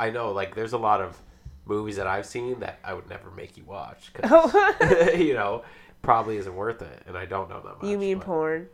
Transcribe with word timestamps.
I 0.00 0.08
know 0.10 0.32
like 0.32 0.54
there's 0.54 0.72
a 0.72 0.78
lot 0.78 1.02
of 1.02 1.20
movies 1.66 1.96
that 1.96 2.06
I've 2.06 2.24
seen 2.24 2.60
that 2.60 2.78
I 2.82 2.94
would 2.94 3.08
never 3.10 3.30
make 3.30 3.56
you 3.58 3.64
watch. 3.64 4.10
'cause, 4.14 4.30
Oh. 4.32 5.10
you 5.16 5.34
know, 5.34 5.62
probably 6.00 6.38
isn't 6.38 6.56
worth 6.56 6.80
it, 6.80 7.02
and 7.06 7.18
I 7.18 7.26
don't 7.26 7.50
know 7.50 7.60
that 7.60 7.76
much. 7.82 7.84
you 7.90 7.98
mean 7.98 8.16
but- 8.18 8.26
porn? 8.26 8.68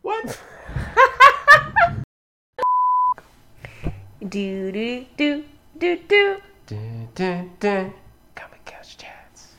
what? 0.00 0.40
Do 4.26 4.72
do 4.72 5.04
do 5.18 5.44
do 5.78 5.98
do. 6.08 6.36
Dun, 6.66 7.08
dun, 7.14 7.50
dun. 7.60 7.92
Come 8.34 8.52
and 8.52 8.64
couch 8.64 8.96
chats. 8.96 9.52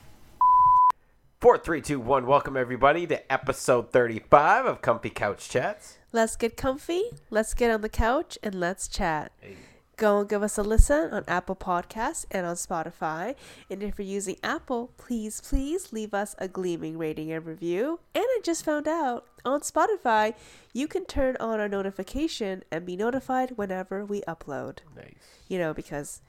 Four, 1.40 1.60
three, 1.60 1.82
two, 1.82 2.00
one. 2.00 2.26
Welcome 2.26 2.58
everybody 2.58 3.06
to 3.08 3.32
episode 3.32 3.92
thirty-five 3.92 4.66
of 4.66 4.82
Comfy 4.82 5.12
Couch 5.12 5.48
Chats. 5.50 6.00
Let's 6.12 6.36
get 6.36 6.58
comfy. 6.58 7.04
Let's 7.30 7.54
get 7.54 7.70
on 7.70 7.82
the 7.82 7.90
couch 7.90 8.40
and 8.42 8.56
let's 8.56 8.88
chat. 8.88 9.32
Hey. 9.40 9.56
Go 9.98 10.20
and 10.20 10.30
give 10.30 10.44
us 10.44 10.58
a 10.58 10.64
listen 10.64 11.12
on 11.14 11.24
Apple 11.28 11.56
Podcasts 11.56 12.26
and 12.30 12.46
on 12.46 12.56
Spotify. 12.56 13.36
And 13.70 13.82
if 13.82 13.98
you're 13.98 14.06
using 14.06 14.36
Apple, 14.44 14.92
please, 14.98 15.40
please 15.40 15.94
leave 15.94 16.14
us 16.14 16.36
a 16.38 16.50
gleaming 16.50 16.98
rating 16.98 17.32
and 17.32 17.46
review. 17.46 18.00
And 18.14 18.24
I 18.24 18.40
just 18.44 18.66
found 18.66 18.90
out 18.90 19.26
on 19.46 19.62
Spotify, 19.62 20.34
you 20.74 20.90
can 20.90 21.06
turn 21.06 21.38
on 21.40 21.62
our 21.62 21.70
notification 21.70 22.64
and 22.72 22.86
be 22.86 22.98
notified 22.98 23.52
whenever 23.52 24.04
we 24.04 24.22
upload. 24.24 24.80
Nice. 24.96 25.14
You 25.48 25.60
know, 25.60 25.74
because 25.74 26.22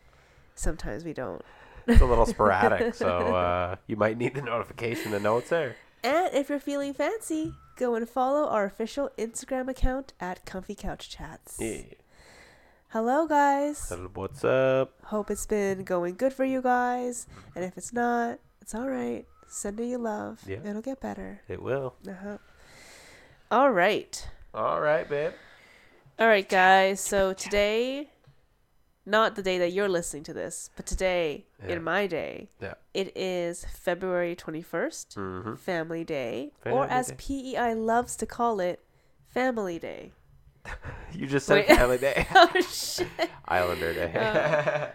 sometimes 0.54 1.04
we 1.04 1.12
don't. 1.12 1.42
It's 1.88 2.00
a 2.00 2.06
little 2.06 2.26
sporadic, 2.26 2.94
so 2.96 3.08
uh, 3.08 3.76
you 3.86 3.96
might 3.96 4.18
need 4.18 4.34
the 4.34 4.42
notification 4.42 5.12
to 5.12 5.20
know 5.20 5.38
it's 5.38 5.50
there. 5.50 5.76
And 6.04 6.32
if 6.34 6.48
you're 6.48 6.60
feeling 6.60 6.94
fancy, 6.94 7.54
go 7.76 7.94
and 7.94 8.08
follow 8.08 8.48
our 8.48 8.64
official 8.64 9.10
Instagram 9.18 9.68
account 9.68 10.12
at 10.20 10.44
Comfy 10.44 10.74
Couch 10.74 11.08
Chats. 11.08 11.56
Yeah. 11.60 11.82
Hello, 12.88 13.26
guys. 13.26 13.92
What's 14.14 14.44
up? 14.44 14.92
Hope 15.04 15.30
it's 15.30 15.46
been 15.46 15.84
going 15.84 16.14
good 16.14 16.32
for 16.32 16.44
you 16.44 16.62
guys. 16.62 17.26
And 17.54 17.64
if 17.64 17.76
it's 17.76 17.92
not, 17.92 18.38
it's 18.60 18.74
all 18.74 18.88
right. 18.88 19.26
Send 19.48 19.78
you 19.80 19.98
love. 19.98 20.40
Yeah. 20.46 20.58
It'll 20.64 20.82
get 20.82 21.00
better. 21.00 21.40
It 21.48 21.62
will. 21.62 21.94
Uh-huh. 22.08 22.38
All 23.50 23.70
right. 23.70 24.26
All 24.54 24.80
right, 24.80 25.08
babe. 25.08 25.32
All 26.18 26.26
right, 26.28 26.48
guys. 26.48 27.00
So 27.00 27.32
today, 27.32 28.10
not 29.04 29.36
the 29.36 29.42
day 29.42 29.58
that 29.58 29.72
you're 29.72 29.88
listening 29.88 30.22
to 30.24 30.32
this, 30.32 30.70
but 30.76 30.86
today, 30.86 31.46
Yeah. 31.62 31.74
in 31.74 31.82
my 31.84 32.06
day, 32.06 32.48
Yeah. 32.60 32.74
it 32.94 33.16
is 33.16 33.64
February 33.64 34.34
21st, 34.34 35.16
Mm-hmm. 35.16 35.54
Family 35.56 36.04
Day, 36.04 36.52
or 36.64 36.86
as 36.86 37.08
Day. 37.08 37.14
PEI 37.18 37.74
loves 37.74 38.16
to 38.16 38.26
call 38.26 38.58
it, 38.60 38.80
Family 39.28 39.78
Day. 39.78 40.12
You 41.12 41.26
just 41.26 41.46
said 41.46 41.66
Wait. 41.66 41.76
Family 41.78 41.96
Day. 41.98 42.26
oh, 42.34 42.50
shit. 42.60 43.08
Islander 43.48 43.94
Day. 43.94 44.90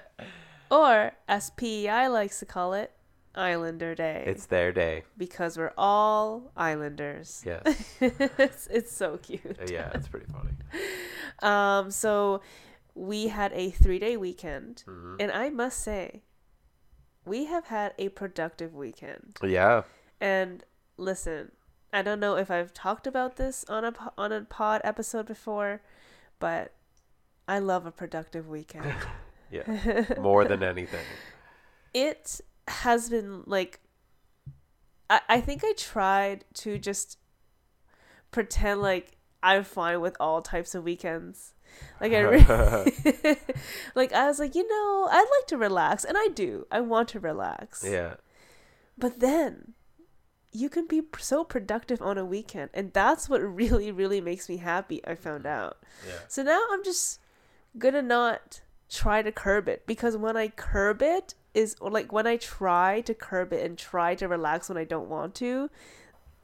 Or 0.69 1.11
as 1.27 1.50
PEI 1.52 2.08
likes 2.09 2.39
to 2.39 2.45
call 2.45 2.73
it, 2.73 2.91
Islander 3.33 3.95
Day. 3.95 4.23
it's 4.27 4.45
their 4.45 4.72
day. 4.72 5.03
because 5.17 5.58
we're 5.58 5.73
all 5.77 6.52
islanders. 6.55 7.42
Yes. 7.45 7.95
it's, 7.99 8.67
it's 8.67 8.92
so 8.92 9.17
cute. 9.17 9.58
yeah, 9.69 9.89
it's 9.95 10.08
pretty 10.08 10.27
funny. 10.31 10.52
Um, 11.39 11.89
so 11.92 12.42
we 12.94 13.30
had 13.30 13.52
a 13.53 13.72
three 13.72 13.99
day 13.99 14.16
weekend, 14.17 14.83
Mhm. 14.88 15.16
and 15.19 15.31
I 15.31 15.49
must 15.49 15.80
say, 15.80 16.22
we 17.25 17.45
have 17.45 17.66
had 17.67 17.94
a 17.97 18.09
productive 18.09 18.75
weekend. 18.75 19.38
Yeah. 19.44 19.83
And 20.19 20.64
listen, 20.97 21.52
I 21.94 22.02
don't 22.02 22.20
know 22.20 22.36
if 22.38 22.50
I've 22.50 22.73
talked 22.73 23.06
about 23.06 23.36
this 23.36 23.66
on 23.67 23.84
a 23.84 23.94
on 24.17 24.31
a 24.31 24.42
pod 24.42 24.81
episode 24.84 25.25
before, 25.25 25.81
but 26.39 26.73
I 27.48 27.59
love 27.59 27.86
a 27.86 27.92
productive 27.92 28.48
weekend. 28.48 28.94
Yeah. 29.52 30.06
More 30.17 30.45
than 30.45 30.64
anything. 30.64 31.02
it 31.94 32.39
has 32.70 33.09
been 33.09 33.44
like 33.45 33.81
I, 35.09 35.20
I 35.28 35.42
think 35.42 35.61
I 35.66 35.73
tried 35.75 36.45
to 36.53 36.78
just 36.78 37.17
pretend 38.32 38.82
like 38.82 39.17
I'm 39.44 39.65
fine 39.65 39.99
with 39.99 40.15
all 40.21 40.42
types 40.42 40.73
of 40.73 40.86
weekends. 40.86 41.54
Like 41.99 42.14
I 42.14 42.21
like 43.95 44.14
I 44.14 44.27
was 44.27 44.39
like, 44.39 44.55
you 44.55 44.65
know, 44.65 45.10
I'd 45.11 45.17
like 45.39 45.48
to 45.48 45.58
relax 45.58 46.05
and 46.05 46.17
I 46.17 46.30
do. 46.33 46.65
I 46.71 46.80
want 46.80 47.10
to 47.10 47.20
relax. 47.20 47.83
Yeah. 47.86 48.14
But 48.98 49.20
then 49.20 49.73
you 50.52 50.70
can 50.70 50.86
be 50.88 51.02
so 51.17 51.44
productive 51.44 52.02
on 52.02 52.17
a 52.17 52.26
weekend 52.26 52.70
and 52.73 52.92
that's 52.94 53.30
what 53.30 53.39
really 53.39 53.92
really 53.92 54.22
makes 54.22 54.50
me 54.50 54.58
happy, 54.58 55.02
I 55.06 55.16
found 55.16 55.45
out. 55.45 55.78
Yeah. 56.08 56.20
So 56.28 56.44
now 56.44 56.62
I'm 56.72 56.84
just 56.84 57.20
gonna 57.78 58.02
not 58.02 58.62
try 58.89 59.22
to 59.22 59.32
curb 59.32 59.67
it 59.67 59.86
because 59.88 60.17
when 60.17 60.36
I 60.36 60.50
curb 60.50 61.02
it 61.02 61.34
is 61.54 61.76
like 61.82 62.12
when 62.12 62.28
I 62.28 62.38
try 62.38 63.02
to 63.02 63.14
curb 63.14 63.54
it 63.54 63.66
and 63.66 63.78
try 63.78 64.16
to 64.16 64.28
relax 64.28 64.70
when 64.70 64.78
I 64.78 64.84
don't 64.84 65.10
want 65.10 65.36
to, 65.36 65.70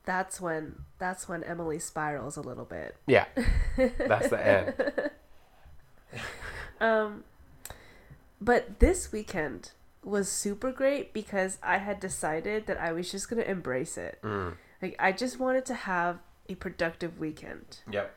that's 0.05 0.39
when 0.39 0.83
that's 0.97 1.27
when 1.27 1.43
Emily 1.43 1.79
spirals 1.79 2.37
a 2.37 2.41
little 2.41 2.65
bit. 2.65 2.95
Yeah. 3.05 3.25
That's 3.77 4.29
the 4.29 4.47
end. 4.47 4.73
Um 6.79 7.23
but 8.39 8.79
this 8.79 9.11
weekend 9.11 9.71
was 10.07 10.29
super 10.31 10.71
great 10.71 11.13
because 11.13 11.57
I 11.61 11.77
had 11.77 11.99
decided 11.99 12.65
that 12.67 12.79
I 12.79 12.91
was 12.93 13.11
just 13.11 13.29
gonna 13.29 13.43
embrace 13.43 13.97
it. 13.97 14.19
Mm. 14.23 14.55
Like 14.81 14.95
I 14.99 15.11
just 15.11 15.39
wanted 15.39 15.65
to 15.67 15.73
have 15.73 16.19
a 16.49 16.55
productive 16.55 17.19
weekend. 17.19 17.79
Yep. 17.91 18.13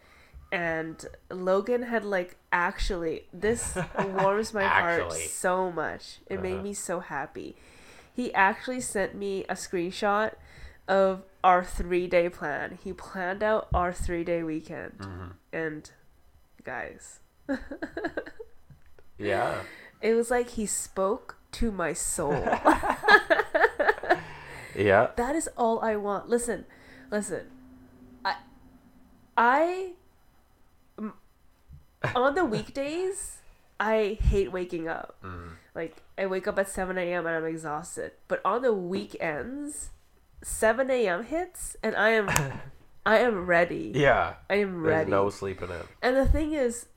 and 0.52 1.04
Logan 1.30 1.82
had 1.84 2.04
like 2.04 2.36
actually 2.52 3.26
this 3.32 3.76
warms 3.98 4.52
my 4.54 4.64
heart 4.64 5.12
so 5.12 5.70
much. 5.70 6.18
It 6.26 6.40
made 6.42 6.54
Uh-huh. 6.54 6.62
me 6.62 6.74
so 6.74 7.00
happy. 7.00 7.56
He 8.12 8.34
actually 8.34 8.80
sent 8.80 9.14
me 9.14 9.44
a 9.48 9.54
screenshot 9.54 10.34
of 10.88 11.22
our 11.44 11.62
3-day 11.62 12.28
plan. 12.30 12.78
He 12.82 12.92
planned 12.92 13.42
out 13.44 13.68
our 13.72 13.92
3-day 13.92 14.42
weekend. 14.42 14.98
Mm-hmm. 14.98 15.28
And 15.52 15.90
guys, 16.64 17.20
Yeah. 19.18 19.62
it 20.00 20.14
was 20.14 20.30
like 20.30 20.50
he 20.50 20.66
spoke 20.66 21.36
to 21.52 21.72
my 21.72 21.92
soul. 21.92 22.32
Yeah. 24.76 25.08
that 25.16 25.34
is 25.34 25.48
all 25.56 25.80
I 25.80 25.96
want. 25.96 26.28
Listen, 26.28 26.64
listen. 27.10 27.46
I, 28.24 28.36
I, 29.36 29.92
on 32.14 32.34
the 32.34 32.44
weekdays 32.44 33.38
I 33.80 34.18
hate 34.22 34.52
waking 34.52 34.88
up. 34.88 35.16
Mm. 35.24 35.52
Like 35.74 36.02
I 36.18 36.26
wake 36.26 36.46
up 36.46 36.58
at 36.58 36.68
seven 36.68 36.98
a.m. 36.98 37.26
and 37.26 37.36
I'm 37.36 37.44
exhausted. 37.44 38.12
But 38.28 38.40
on 38.44 38.62
the 38.62 38.72
weekends, 38.72 39.90
seven 40.42 40.90
a.m. 40.90 41.24
hits 41.24 41.76
and 41.82 41.96
I 41.96 42.10
am 42.10 42.28
I 43.06 43.18
am 43.18 43.46
ready. 43.46 43.92
Yeah. 43.94 44.34
I 44.48 44.56
am 44.56 44.82
There's 44.82 44.94
ready. 44.98 45.10
no 45.10 45.30
sleeping 45.30 45.70
in. 45.70 45.82
And 46.02 46.16
the 46.16 46.26
thing 46.26 46.52
is, 46.52 46.84
I 46.84 46.88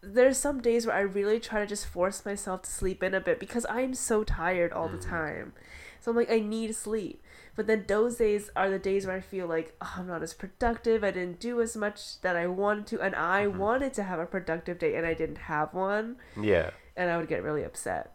there's 0.00 0.38
some 0.38 0.60
days 0.60 0.86
where 0.86 0.96
I 0.96 1.00
really 1.00 1.40
try 1.40 1.60
to 1.60 1.66
just 1.66 1.86
force 1.86 2.24
myself 2.24 2.62
to 2.62 2.70
sleep 2.70 3.02
in 3.02 3.14
a 3.14 3.20
bit 3.20 3.40
because 3.40 3.66
I'm 3.68 3.94
so 3.94 4.24
tired 4.24 4.72
all 4.72 4.88
the 4.88 4.98
mm-hmm. 4.98 5.10
time. 5.10 5.52
So 6.00 6.10
I'm 6.10 6.16
like, 6.16 6.30
I 6.30 6.38
need 6.38 6.74
sleep. 6.74 7.22
But 7.56 7.66
then 7.66 7.84
those 7.88 8.16
days 8.16 8.50
are 8.54 8.70
the 8.70 8.78
days 8.78 9.04
where 9.04 9.16
I 9.16 9.20
feel 9.20 9.48
like 9.48 9.74
oh, 9.80 9.94
I'm 9.96 10.06
not 10.06 10.22
as 10.22 10.32
productive. 10.32 11.02
I 11.02 11.10
didn't 11.10 11.40
do 11.40 11.60
as 11.60 11.76
much 11.76 12.20
that 12.20 12.36
I 12.36 12.46
wanted 12.46 12.86
to, 12.88 13.00
and 13.00 13.16
I 13.16 13.46
mm-hmm. 13.46 13.58
wanted 13.58 13.92
to 13.94 14.04
have 14.04 14.20
a 14.20 14.26
productive 14.26 14.78
day, 14.78 14.94
and 14.94 15.04
I 15.04 15.14
didn't 15.14 15.38
have 15.38 15.74
one, 15.74 16.16
Yeah. 16.40 16.70
and 16.96 17.10
I 17.10 17.16
would 17.16 17.26
get 17.26 17.42
really 17.42 17.64
upset. 17.64 18.12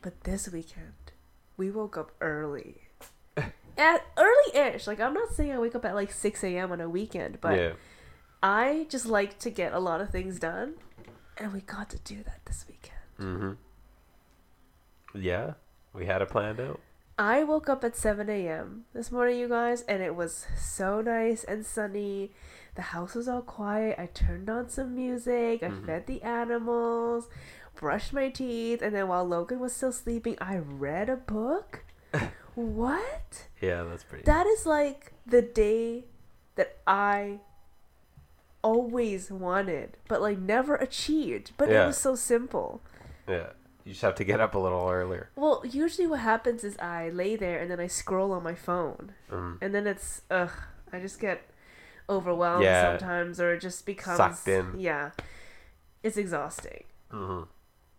But 0.00 0.22
this 0.22 0.48
weekend, 0.48 1.12
we 1.56 1.72
woke 1.72 1.98
up 1.98 2.12
early. 2.20 2.82
At 3.36 4.06
early-ish. 4.16 4.86
Like 4.86 5.00
I'm 5.00 5.14
not 5.14 5.32
saying 5.32 5.50
I 5.50 5.58
wake 5.58 5.74
up 5.74 5.84
at 5.84 5.94
like 5.94 6.12
6 6.12 6.44
a.m. 6.44 6.70
on 6.70 6.80
a 6.80 6.88
weekend, 6.88 7.40
but 7.40 7.56
yeah. 7.56 7.72
I 8.42 8.86
just 8.88 9.06
like 9.06 9.38
to 9.40 9.50
get 9.50 9.72
a 9.72 9.78
lot 9.78 10.00
of 10.00 10.10
things 10.10 10.38
done, 10.38 10.74
and 11.36 11.52
we 11.52 11.60
got 11.60 11.90
to 11.90 11.98
do 11.98 12.22
that 12.22 12.40
this 12.46 12.64
weekend. 12.68 12.96
Mm-hmm. 13.18 13.52
Yeah. 15.20 15.54
We 15.92 16.06
had 16.06 16.22
it 16.22 16.28
planned 16.28 16.60
out. 16.60 16.80
I 17.18 17.44
woke 17.44 17.68
up 17.68 17.84
at 17.84 17.96
7 17.96 18.30
a.m. 18.30 18.84
this 18.94 19.12
morning, 19.12 19.38
you 19.38 19.48
guys, 19.48 19.82
and 19.82 20.02
it 20.02 20.14
was 20.14 20.46
so 20.56 21.00
nice 21.00 21.44
and 21.44 21.66
sunny. 21.66 22.30
The 22.76 22.82
house 22.82 23.14
was 23.14 23.28
all 23.28 23.42
quiet. 23.42 23.98
I 23.98 24.06
turned 24.06 24.48
on 24.48 24.70
some 24.70 24.94
music. 24.94 25.62
I 25.62 25.70
fed 25.70 26.06
the 26.06 26.22
animals, 26.22 27.28
brushed 27.74 28.12
my 28.12 28.30
teeth, 28.30 28.80
and 28.80 28.94
then 28.94 29.08
while 29.08 29.24
Logan 29.24 29.58
was 29.58 29.74
still 29.74 29.92
sleeping, 29.92 30.38
I 30.40 30.58
read 30.58 31.10
a 31.10 31.16
book. 31.16 31.84
what? 32.54 33.48
Yeah, 33.60 33.82
that's 33.82 34.04
pretty. 34.04 34.24
That 34.24 34.46
is 34.46 34.64
like 34.64 35.12
the 35.26 35.42
day 35.42 36.04
that 36.54 36.78
I 36.86 37.40
always 38.62 39.30
wanted, 39.30 39.96
but 40.08 40.20
like 40.20 40.38
never 40.38 40.76
achieved. 40.76 41.52
But 41.56 41.70
Yeah. 41.70 41.84
it 41.84 41.86
was 41.88 41.98
so 41.98 42.14
simple. 42.14 42.80
yeah. 43.28 43.50
You 43.84 43.92
just 43.92 44.02
have 44.02 44.14
to 44.16 44.24
get 44.24 44.40
up 44.40 44.54
a 44.54 44.58
little 44.58 44.86
earlier. 44.88 45.30
Well, 45.36 45.62
usually 45.66 46.06
what 46.06 46.20
happens 46.20 46.64
is 46.64 46.76
I 46.78 47.08
lay 47.08 47.34
there 47.34 47.58
and 47.58 47.70
then 47.70 47.80
I 47.80 47.86
scroll 47.86 48.30
on 48.32 48.42
my 48.42 48.54
phone. 48.54 49.12
Mm. 49.30 49.56
And 49.62 49.74
then 49.74 49.86
it's 49.86 50.20
ugh, 50.30 50.50
I 50.92 51.00
just 51.00 51.18
get 51.18 51.40
overwhelmed 52.08 52.62
Yeah. 52.64 52.98
sometimes 52.98 53.40
or 53.40 53.54
it 53.54 53.60
just 53.60 53.86
becomes 53.86 54.18
Sucked 54.18 54.48
in. 54.48 54.78
Yeah. 54.78 55.10
It's 56.02 56.18
exhausting. 56.18 56.84
Mm-hmm. 57.10 57.44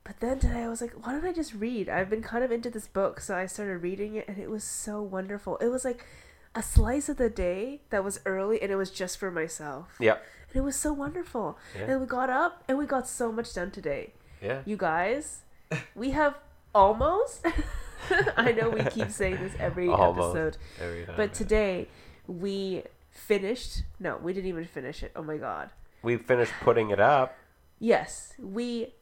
But 0.03 0.19
then 0.19 0.39
today 0.39 0.63
I 0.63 0.67
was 0.69 0.81
like, 0.81 0.93
why 1.05 1.13
don't 1.13 1.25
I 1.25 1.33
just 1.33 1.53
read? 1.55 1.89
I've 1.89 2.09
been 2.11 2.21
kind 2.23 2.43
of 2.43 2.51
into 2.51 2.69
this 2.69 2.87
book, 2.87 3.19
so 3.19 3.35
I 3.35 3.45
started 3.47 3.77
reading 3.77 4.15
it 4.15 4.27
and 4.27 4.37
it 4.37 4.49
was 4.51 4.63
so 4.63 5.01
wonderful. 5.01 5.57
It 5.57 5.67
was 5.69 5.83
like 5.83 6.05
a 6.53 6.61
slice 6.61 7.09
of 7.09 7.17
the 7.17 7.29
day 7.29 7.81
that 7.89 8.03
was 8.03 8.19
early 8.25 8.61
and 8.61 8.71
it 8.71 8.75
was 8.75 8.91
just 8.91 9.17
for 9.17 9.31
myself. 9.31 9.95
Yep. 9.99 10.23
And 10.53 10.61
it 10.61 10.63
was 10.65 10.75
so 10.75 10.91
wonderful. 10.93 11.57
Yeah. 11.75 11.91
And 11.91 12.01
we 12.01 12.07
got 12.07 12.29
up 12.29 12.63
and 12.67 12.77
we 12.77 12.85
got 12.85 13.07
so 13.07 13.31
much 13.31 13.53
done 13.53 13.71
today. 13.71 14.13
Yeah. 14.41 14.61
You 14.65 14.77
guys, 14.77 15.43
we 15.95 16.11
have 16.11 16.35
almost 16.73 17.45
I 18.37 18.51
know 18.51 18.69
we 18.69 18.83
keep 18.85 19.11
saying 19.11 19.37
this 19.41 19.53
every 19.59 19.87
Almost 19.87 20.35
episode. 20.35 20.57
every 20.81 21.05
time, 21.05 21.15
But 21.15 21.29
yeah. 21.29 21.33
today 21.37 21.87
we 22.27 22.83
finished 23.11 23.83
no, 23.99 24.17
we 24.17 24.33
didn't 24.33 24.49
even 24.49 24.65
finish 24.65 25.03
it. 25.03 25.11
Oh 25.15 25.23
my 25.23 25.37
god. 25.37 25.69
we 26.01 26.17
finished 26.17 26.53
putting 26.61 26.89
it 26.89 26.99
up. 26.99 27.35
Yes, 27.79 28.33
we 28.39 28.93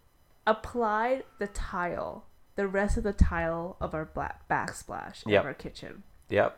applied 0.47 1.23
the 1.39 1.47
tile, 1.47 2.25
the 2.55 2.67
rest 2.67 2.97
of 2.97 3.03
the 3.03 3.13
tile 3.13 3.77
of 3.79 3.93
our 3.93 4.05
black 4.05 4.47
backsplash 4.49 5.23
Yep. 5.25 5.39
of 5.41 5.45
our 5.45 5.53
kitchen. 5.53 6.03
Yep. 6.29 6.57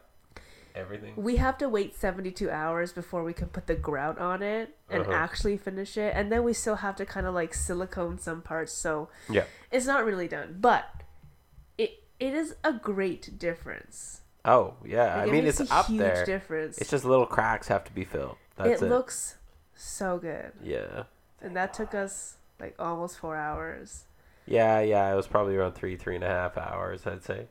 Everything. 0.76 1.14
We 1.16 1.38
have 1.38 1.58
to 1.60 1.68
wait 1.70 1.96
72 1.96 2.50
hours 2.50 2.92
before 2.92 3.24
we 3.24 3.34
can 3.34 3.48
put 3.50 3.68
the 3.68 3.76
grout 3.76 4.18
on 4.20 4.42
it 4.42 4.76
and 4.90 5.04
Uh-huh. 5.04 5.12
actually 5.12 5.58
finish 5.58 5.98
it. 5.98 6.14
And 6.16 6.32
then 6.32 6.44
we 6.44 6.54
still 6.54 6.76
have 6.78 6.96
to 6.98 7.06
kind 7.06 7.26
of 7.28 7.34
like 7.34 7.54
silicone 7.54 8.18
some 8.20 8.42
parts. 8.42 8.72
So 8.74 9.10
Yeah. 9.30 9.46
it's 9.72 9.86
not 9.86 10.06
really 10.06 10.28
done. 10.28 10.58
But 10.60 10.86
it 11.78 12.04
it 12.20 12.34
is 12.34 12.56
a 12.64 12.74
great 12.74 13.38
difference. 13.40 14.22
Oh 14.46 14.76
yeah. 14.86 15.06
Like, 15.16 15.16
I 15.16 15.24
it 15.26 15.32
mean, 15.32 15.46
it's 15.46 15.60
a 15.60 15.74
up 15.74 15.88
huge 15.88 16.00
there. 16.00 16.26
difference. 16.26 16.78
It's 16.78 16.90
just 16.90 17.06
little 17.06 17.26
cracks 17.26 17.68
have 17.68 17.84
to 17.86 17.92
be 17.92 18.06
filled. 18.06 18.38
That's 18.56 18.82
it 18.82 18.86
it. 18.86 18.90
looks 18.90 19.38
so 19.76 20.18
good. 20.18 20.52
Yeah. 20.64 21.04
And 21.42 21.56
that 21.56 21.74
took 21.74 21.94
us 21.96 22.38
like 22.60 22.76
almost 22.80 23.18
four 23.18 23.36
hours. 23.36 24.04
Yeah, 24.46 24.80
yeah. 24.82 25.12
It 25.12 25.16
was 25.16 25.28
probably 25.28 25.56
around 25.56 25.74
three, 25.74 25.96
three 25.96 26.16
and 26.16 26.24
a 26.24 26.28
half 26.28 26.58
hours. 26.58 27.06
I'd 27.08 27.24
say. 27.24 27.48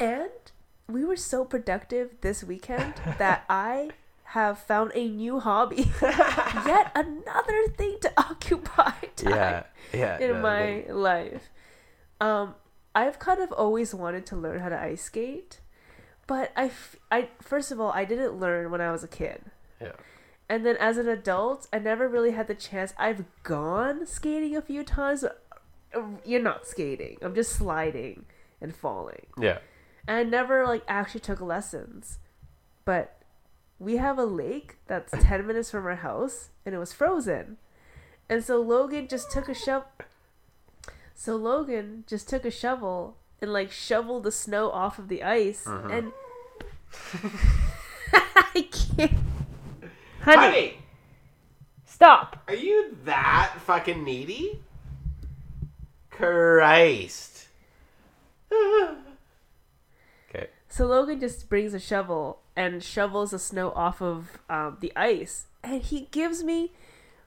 And 0.00 0.30
we 0.88 1.04
were 1.04 1.16
so 1.16 1.44
productive 1.44 2.16
this 2.20 2.42
weekend 2.44 2.94
that 3.18 3.44
I 3.50 3.90
have 4.24 4.58
found 4.58 4.92
a 4.94 5.06
new 5.08 5.40
hobby. 5.40 5.90
Yet 6.02 6.90
another 6.94 7.68
thing 7.76 7.98
to 8.00 8.12
occupy 8.16 8.92
time 9.16 9.30
Yeah. 9.32 9.62
Yeah. 9.92 10.18
in 10.18 10.30
no, 10.32 10.40
my 10.40 10.84
life. 10.90 11.50
Um, 12.20 12.54
I've 12.94 13.18
kind 13.18 13.40
of 13.40 13.52
always 13.52 13.94
wanted 13.94 14.26
to 14.26 14.36
learn 14.36 14.60
how 14.60 14.68
to 14.68 14.80
ice 14.80 15.02
skate, 15.02 15.60
but 16.26 16.52
I, 16.56 16.66
f- 16.66 16.96
I 17.10 17.28
first 17.40 17.72
of 17.72 17.80
all, 17.80 17.90
I 17.92 18.04
didn't 18.04 18.34
learn 18.38 18.70
when 18.70 18.80
I 18.80 18.92
was 18.92 19.02
a 19.04 19.08
kid. 19.08 19.42
Yeah. 19.80 19.92
And 20.48 20.64
then 20.66 20.76
as 20.78 20.98
an 20.98 21.08
adult, 21.08 21.66
I 21.72 21.78
never 21.78 22.08
really 22.08 22.32
had 22.32 22.46
the 22.46 22.54
chance. 22.54 22.92
I've 22.98 23.24
gone 23.42 24.06
skating 24.06 24.54
a 24.56 24.62
few 24.62 24.82
times. 24.84 25.24
Uh, 25.24 26.02
you're 26.24 26.42
not 26.42 26.66
skating. 26.66 27.16
I'm 27.22 27.34
just 27.34 27.52
sliding 27.52 28.26
and 28.60 28.74
falling. 28.74 29.26
Yeah. 29.40 29.58
And 30.06 30.16
I 30.16 30.22
never 30.22 30.66
like 30.66 30.82
actually 30.88 31.20
took 31.20 31.40
lessons. 31.40 32.18
But 32.84 33.22
we 33.78 33.96
have 33.96 34.18
a 34.18 34.24
lake 34.24 34.76
that's 34.86 35.12
10 35.12 35.46
minutes 35.46 35.70
from 35.70 35.86
our 35.86 35.96
house 35.96 36.50
and 36.64 36.74
it 36.74 36.78
was 36.78 36.92
frozen. 36.92 37.56
And 38.28 38.44
so 38.44 38.60
Logan 38.60 39.08
just 39.08 39.30
took 39.30 39.48
a 39.48 39.54
shovel. 39.54 39.88
So 41.14 41.36
Logan 41.36 42.04
just 42.06 42.28
took 42.28 42.44
a 42.44 42.50
shovel 42.50 43.16
and 43.40 43.52
like 43.52 43.70
shoveled 43.70 44.24
the 44.24 44.32
snow 44.32 44.70
off 44.70 44.98
of 44.98 45.08
the 45.08 45.22
ice 45.22 45.66
uh-huh. 45.66 45.88
and 45.88 46.12
I 48.12 48.68
can't. 48.70 49.12
Honey, 50.20 50.78
stop. 51.84 52.42
are 52.46 52.54
you 52.54 52.96
that 53.04 53.54
fucking 53.60 54.04
needy? 54.04 54.60
Christ. 56.10 57.48
So 60.72 60.86
Logan 60.86 61.20
just 61.20 61.50
brings 61.50 61.74
a 61.74 61.78
shovel 61.78 62.40
and 62.56 62.82
shovels 62.82 63.32
the 63.32 63.38
snow 63.38 63.72
off 63.72 64.00
of 64.00 64.38
um, 64.48 64.78
the 64.80 64.90
ice, 64.96 65.48
and 65.62 65.82
he 65.82 66.08
gives 66.10 66.42
me 66.42 66.72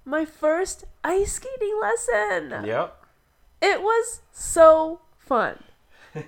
my 0.03 0.25
first 0.25 0.85
ice 1.03 1.33
skating 1.33 1.79
lesson. 1.79 2.65
Yep. 2.65 3.05
It 3.61 3.83
was 3.83 4.21
so 4.31 5.01
fun. 5.19 5.63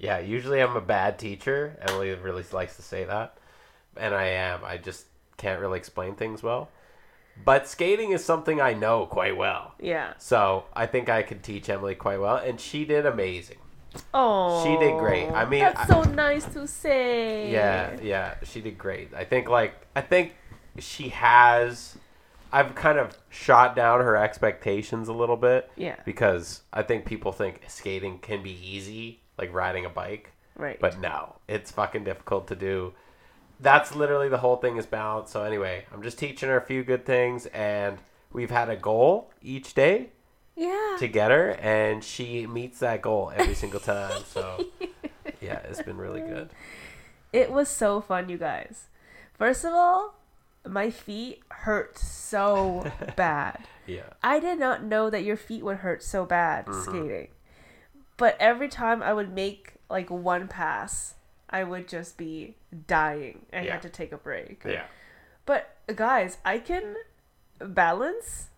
Yeah, 0.00 0.18
usually 0.18 0.62
I'm 0.62 0.76
a 0.76 0.80
bad 0.80 1.18
teacher. 1.18 1.76
Emily 1.82 2.14
really 2.14 2.42
likes 2.52 2.76
to 2.76 2.82
say 2.82 3.04
that. 3.04 3.36
And 3.98 4.14
I 4.14 4.28
am. 4.28 4.64
I 4.64 4.78
just 4.78 5.04
can't 5.36 5.60
really 5.60 5.78
explain 5.78 6.14
things 6.14 6.42
well. 6.42 6.70
But 7.44 7.68
skating 7.68 8.12
is 8.12 8.24
something 8.24 8.62
I 8.62 8.72
know 8.72 9.04
quite 9.04 9.36
well. 9.36 9.74
Yeah. 9.78 10.14
So 10.16 10.64
I 10.72 10.86
think 10.86 11.10
I 11.10 11.22
could 11.22 11.42
teach 11.42 11.68
Emily 11.68 11.94
quite 11.94 12.18
well. 12.18 12.36
And 12.36 12.58
she 12.58 12.86
did 12.86 13.04
amazing. 13.04 13.58
Oh, 14.14 14.64
She 14.64 14.76
did 14.84 14.98
great. 14.98 15.28
I 15.30 15.44
mean, 15.48 15.60
that's 15.60 15.80
I- 15.80 15.86
so 15.86 16.02
nice 16.02 16.44
to 16.54 16.66
say. 16.66 17.50
Yeah, 17.50 17.96
yeah, 18.02 18.34
she 18.44 18.60
did 18.60 18.78
great. 18.78 19.12
I 19.14 19.24
think 19.24 19.48
like 19.48 19.74
I 19.96 20.00
think 20.00 20.34
she 20.78 21.08
has 21.10 21.96
I've 22.52 22.74
kind 22.74 22.98
of 22.98 23.16
shot 23.28 23.76
down 23.76 24.00
her 24.00 24.16
expectations 24.16 25.08
a 25.08 25.12
little 25.12 25.36
bit 25.36 25.70
Yeah. 25.76 25.96
because 26.04 26.62
I 26.72 26.82
think 26.82 27.04
people 27.04 27.30
think 27.32 27.60
skating 27.68 28.18
can 28.18 28.42
be 28.42 28.50
easy, 28.52 29.20
like 29.38 29.52
riding 29.54 29.84
a 29.84 29.88
bike. 29.90 30.32
Right. 30.56 30.78
But 30.80 30.98
no, 31.00 31.36
it's 31.48 31.70
fucking 31.70 32.04
difficult 32.04 32.48
to 32.48 32.56
do. 32.56 32.92
That's 33.60 33.94
literally 33.94 34.28
the 34.28 34.38
whole 34.38 34.56
thing 34.56 34.76
is 34.78 34.86
balance. 34.86 35.30
So 35.30 35.42
anyway, 35.44 35.84
I'm 35.92 36.02
just 36.02 36.18
teaching 36.18 36.48
her 36.48 36.56
a 36.56 36.60
few 36.64 36.82
good 36.82 37.04
things 37.06 37.46
and 37.46 37.98
we've 38.32 38.50
had 38.50 38.68
a 38.68 38.76
goal 38.76 39.30
each 39.42 39.74
day 39.74 40.08
yeah. 40.56 40.96
to 40.98 41.08
get 41.08 41.30
her 41.30 41.50
and 41.60 42.02
she 42.04 42.46
meets 42.46 42.78
that 42.80 43.02
goal 43.02 43.32
every 43.34 43.54
single 43.54 43.80
time. 43.80 44.22
So 44.26 44.66
yeah, 45.40 45.60
it's 45.68 45.82
been 45.82 45.96
really 45.96 46.20
good. 46.20 46.50
It 47.32 47.50
was 47.52 47.68
so 47.68 48.00
fun, 48.00 48.28
you 48.28 48.38
guys. 48.38 48.88
First 49.38 49.64
of 49.64 49.72
all, 49.72 50.16
my 50.68 50.90
feet 50.90 51.40
hurt 51.48 51.96
so 51.98 52.90
bad. 53.16 53.64
Yeah. 53.86 54.10
I 54.22 54.38
did 54.40 54.58
not 54.58 54.84
know 54.84 55.08
that 55.10 55.24
your 55.24 55.36
feet 55.36 55.64
would 55.64 55.78
hurt 55.78 56.02
so 56.02 56.24
bad 56.26 56.66
Mm-hmm. 56.66 56.82
skating. 56.82 57.28
But 58.16 58.36
every 58.38 58.68
time 58.68 59.02
I 59.02 59.12
would 59.14 59.32
make 59.34 59.74
like 59.88 60.10
one 60.10 60.46
pass, 60.48 61.14
I 61.48 61.64
would 61.64 61.88
just 61.88 62.18
be 62.18 62.56
dying. 62.86 63.46
I 63.52 63.62
Yeah. 63.62 63.72
had 63.72 63.82
to 63.82 63.88
take 63.88 64.12
a 64.12 64.18
break. 64.18 64.62
Yeah. 64.66 64.84
But 65.46 65.74
guys, 65.96 66.36
I 66.44 66.58
can 66.58 66.96
balance. 67.58 68.49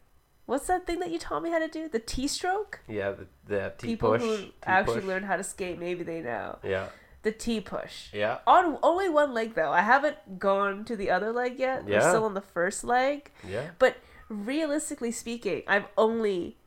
What's 0.53 0.67
that 0.67 0.87
thing 0.87 1.01
that 1.01 1.11
you 1.11 1.19
taught 1.19 1.43
me 1.43 1.49
how 1.51 1.59
to 1.59 1.67
do? 1.69 1.89
The 1.89 1.99
T 1.99 2.29
stroke? 2.29 2.81
Yeah, 2.87 3.13
the, 3.13 3.27
the 3.47 3.73
T 3.79 3.87
People 3.87 4.11
push. 4.11 4.21
who 4.21 4.37
T 4.37 4.55
actually 4.65 4.97
push. 5.01 5.05
learn 5.05 5.23
how 5.23 5.37
to 5.37 5.43
skate, 5.43 5.79
maybe 5.79 6.05
they 6.05 6.21
know. 6.21 6.59
Yeah, 6.63 6.89
The 7.23 7.33
T 7.33 7.63
push. 7.63 8.13
yeah, 8.13 8.39
On 8.47 8.77
only 8.83 9.09
one 9.09 9.33
leg 9.33 9.55
though. 9.55 9.73
I 9.73 9.81
haven't 9.81 10.39
gone 10.39 10.85
to 10.85 10.95
the 10.95 11.11
other 11.11 11.33
leg 11.33 11.59
yet. 11.59 11.87
We're 11.87 11.93
Yeah. 11.93 12.09
still 12.11 12.25
on 12.27 12.35
the 12.35 12.43
first 12.43 12.85
leg. 12.85 13.31
yeah. 13.49 13.71
But 13.79 13.97
realistically 14.29 15.11
speaking, 15.11 15.63
I've 15.67 15.87
only 15.97 16.59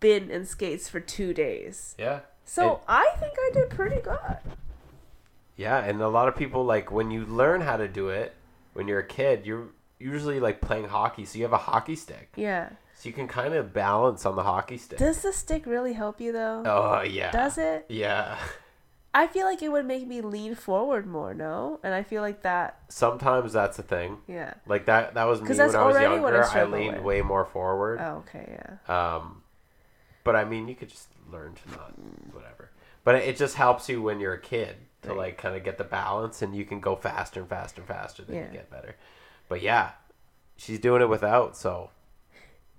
been 0.00 0.30
in 0.30 0.46
skates 0.46 0.88
for 0.88 1.00
two 1.00 1.34
days. 1.34 1.94
Yeah. 1.98 2.20
So 2.46 2.80
I 2.88 3.06
think 3.20 3.34
I 3.38 3.50
did 3.52 3.68
pretty 3.68 4.00
good. 4.00 4.38
Yeah, 5.56 5.78
and 5.84 6.00
a 6.00 6.08
lot 6.08 6.28
of 6.28 6.36
people 6.36 6.64
like 6.64 6.90
when 6.90 7.10
you 7.10 7.26
learn 7.26 7.60
how 7.60 7.76
to 7.76 7.86
do 7.88 8.08
it 8.08 8.34
when 8.72 8.88
you're 8.88 9.00
a 9.00 9.06
kid, 9.06 9.44
you're 9.44 9.68
usually 9.98 10.40
like 10.40 10.60
playing 10.62 10.88
hockey, 10.88 11.24
so 11.26 11.36
you 11.36 11.44
have 11.44 11.52
a 11.52 11.58
hockey 11.58 11.96
stick. 11.96 12.30
Yeah. 12.36 12.70
You 13.06 13.12
can 13.12 13.28
kind 13.28 13.54
of 13.54 13.72
balance 13.72 14.26
on 14.26 14.36
the 14.36 14.42
hockey 14.42 14.76
stick. 14.78 14.98
Does 14.98 15.22
the 15.22 15.32
stick 15.32 15.64
really 15.66 15.92
help 15.92 16.20
you 16.20 16.32
though? 16.32 16.62
oh, 16.66 17.02
yeah. 17.02 17.30
Does 17.30 17.56
it? 17.58 17.86
Yeah. 17.88 18.36
I 19.14 19.26
feel 19.28 19.46
like 19.46 19.62
it 19.62 19.70
would 19.72 19.86
make 19.86 20.06
me 20.06 20.20
lean 20.20 20.54
forward 20.54 21.06
more, 21.06 21.32
no? 21.32 21.80
And 21.82 21.94
I 21.94 22.02
feel 22.02 22.20
like 22.20 22.42
that, 22.42 22.80
Sometimes 22.88 23.54
that's 23.54 23.78
a 23.78 23.82
thing. 23.82 24.18
yeah. 24.28 24.52
Like 24.66 24.84
that 24.86 25.14
that 25.14 25.24
was 25.24 25.40
me 25.40 25.48
when 25.48 25.60
I 25.60 25.64
was 25.64 25.74
already 25.74 26.20
what 26.20 26.34
I 26.34 26.40
younger. 26.42 26.58
I, 26.58 26.64
leaned 26.78 26.96
with. 26.96 27.04
way 27.04 27.22
more 27.22 27.46
forward. 27.46 27.98
Oh, 28.02 28.22
okay, 28.28 28.58
yeah. 28.88 29.16
Um 29.16 29.42
but 30.22 30.36
I 30.36 30.44
mean, 30.44 30.68
you 30.68 30.74
could 30.74 30.88
just 30.90 31.08
learn 31.32 31.54
to 31.54 31.70
not 31.70 31.92
whatever. 32.34 32.70
But 33.04 33.14
it, 33.14 33.28
it 33.28 33.36
just 33.38 33.54
helps 33.54 33.88
you 33.88 34.02
when 34.02 34.20
you're 34.20 34.34
a 34.34 34.40
kid 34.40 34.76
to 35.02 35.08
Right. 35.10 35.18
like 35.18 35.38
kind 35.38 35.56
of 35.56 35.64
get 35.64 35.78
the 35.78 35.84
balance 35.84 36.42
and 36.42 36.54
you 36.54 36.64
can 36.66 36.80
go 36.80 36.94
faster 36.96 37.40
and 37.40 37.48
faster 37.48 37.80
and 37.80 37.88
faster 37.88 38.22
then 38.22 38.36
Yeah. 38.36 38.46
you 38.48 38.52
get 38.52 38.70
better. 38.70 38.96
But 39.48 39.62
yeah, 39.62 39.92
she's 40.58 40.78
doing 40.80 41.00
it 41.00 41.08
without, 41.08 41.56
so 41.56 41.88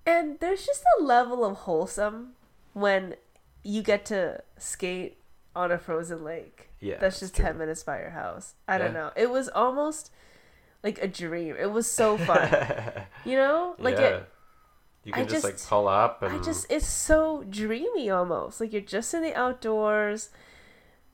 And 0.07 0.39
there's 0.39 0.65
just 0.65 0.83
a 0.99 1.03
level 1.03 1.43
of 1.45 1.57
wholesome 1.57 2.33
when 2.73 3.15
you 3.63 3.83
get 3.83 4.05
to 4.05 4.41
skate 4.57 5.17
on 5.55 5.71
a 5.71 5.77
frozen 5.77 6.23
lake. 6.23 6.69
Yeah, 6.79 6.97
That's 6.99 7.19
just. 7.19 7.35
10 7.35 7.57
minutes 7.57 7.83
by 7.83 7.99
your 7.99 8.11
house. 8.11 8.53
I 8.67 8.77
don't 8.77 8.93
Yeah. 8.93 8.99
know. 8.99 9.11
It 9.15 9.29
was 9.29 9.49
almost 9.49 10.11
like 10.83 10.97
a 10.99 11.07
dream. 11.07 11.55
It 11.59 11.71
was 11.71 11.89
so 11.89 12.17
fun. 12.17 12.49
you 13.25 13.35
know? 13.35 13.75
Like 13.77 13.97
yeah. 13.97 14.07
it 14.07 14.29
you 15.03 15.13
can 15.13 15.23
I 15.23 15.25
just, 15.25 15.43
like 15.43 15.61
pull 15.61 15.87
up 15.87 16.21
and 16.21 16.33
I 16.33 16.41
just 16.41 16.69
it's 16.69 16.85
so 16.85 17.43
dreamy 17.49 18.09
almost. 18.09 18.59
Like 18.59 18.73
you're 18.73 18.81
just 18.81 19.13
in 19.13 19.23
the 19.23 19.33
outdoors. 19.35 20.29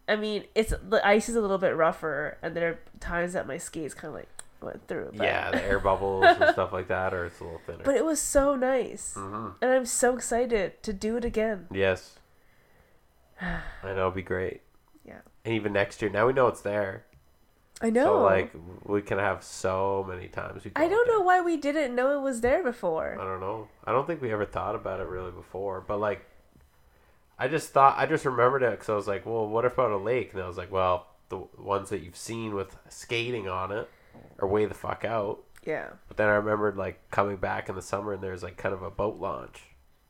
I 0.07 0.15
mean, 0.15 0.45
it's 0.55 0.73
the 0.81 1.05
ice 1.05 1.29
is 1.29 1.35
a 1.35 1.41
little 1.41 1.59
bit 1.59 1.75
rougher 1.75 2.37
and 2.41 2.55
there 2.55 2.69
are 2.69 2.79
times 2.99 3.33
that 3.33 3.47
my 3.47 3.57
skates 3.57 3.93
kind 3.93 4.09
of 4.13 4.15
like 4.19 4.32
went 4.63 4.87
through. 4.87 5.11
But, 5.15 5.25
Yeah, 5.25 5.51
the 5.51 5.63
air 5.63 5.79
bubbles 5.89 6.25
and 6.25 6.51
stuff 6.53 6.71
like 6.73 6.87
that, 6.87 7.13
or 7.13 7.25
it's 7.25 7.39
a 7.39 7.43
little 7.43 7.61
thinner. 7.65 7.83
but 7.83 7.95
it 7.95 8.05
was 8.05 8.19
so 8.19 8.55
nice, 8.55 9.13
hmm 9.15 9.49
and 9.61 9.71
I'm 9.71 9.85
so 9.85 10.15
excited 10.15 10.81
to 10.83 10.93
do 10.93 11.17
it 11.17 11.25
again. 11.25 11.67
Yes. 11.71 12.19
I 13.41 13.59
know 13.83 13.91
it'll 13.91 14.11
be 14.11 14.21
great. 14.21 14.61
Yeah. 15.05 15.19
And 15.45 15.53
even 15.53 15.73
next 15.73 16.01
year, 16.01 16.09
now 16.11 16.27
we 16.27 16.33
know 16.33 16.47
it's 16.47 16.61
there. 16.61 17.05
I 17.81 17.89
know. 17.89 18.05
So 18.05 18.21
like 18.23 18.53
we 18.85 19.01
can 19.01 19.17
have 19.19 19.43
so 19.43 20.05
many 20.07 20.29
times. 20.29 20.63
I 20.75 20.87
don't 20.87 21.07
know 21.07 21.19
why 21.19 21.41
we 21.41 21.57
didn't 21.57 21.93
know 21.95 22.17
it 22.17 22.21
was 22.21 22.39
there 22.41 22.63
before. 22.63 23.17
I 23.19 23.23
don't 23.23 23.41
know. 23.41 23.67
I 23.83 23.91
don't 23.91 24.07
think 24.07 24.21
we 24.21 24.31
ever 24.31 24.45
thought 24.45 24.75
about 24.75 25.01
it 25.01 25.07
really 25.07 25.31
before. 25.31 25.81
But 25.85 25.99
like, 25.99 26.25
I 27.37 27.49
just 27.49 27.71
thought 27.71 27.97
I 27.97 28.05
just 28.05 28.23
remembered 28.25 28.63
it 28.63 28.71
because 28.71 28.87
I 28.89 28.95
was 28.95 29.07
like, 29.07 29.25
well, 29.25 29.47
what 29.47 29.65
about 29.65 29.91
a 29.91 29.97
lake? 29.97 30.31
And 30.33 30.41
I 30.41 30.47
was 30.47 30.57
like, 30.57 30.71
well, 30.71 31.07
the 31.27 31.39
ones 31.57 31.89
that 31.89 32.01
you've 32.01 32.15
seen 32.15 32.53
with 32.55 32.77
skating 32.87 33.49
on 33.49 33.71
it 33.73 33.89
are 34.39 34.47
way 34.47 34.65
the 34.65 34.73
fuck 34.73 35.05
out. 35.05 35.43
Yeah. 35.63 35.87
But 36.07 36.17
then 36.17 36.27
I 36.27 36.33
remembered 36.33 36.75
like 36.77 37.09
coming 37.11 37.37
back 37.37 37.69
in 37.69 37.75
the 37.75 37.81
summer 37.81 38.13
and 38.13 38.21
there's 38.21 38.43
like 38.43 38.57
kind 38.57 38.73
of 38.73 38.81
a 38.83 38.91
boat 38.91 39.19
launch, 39.19 39.61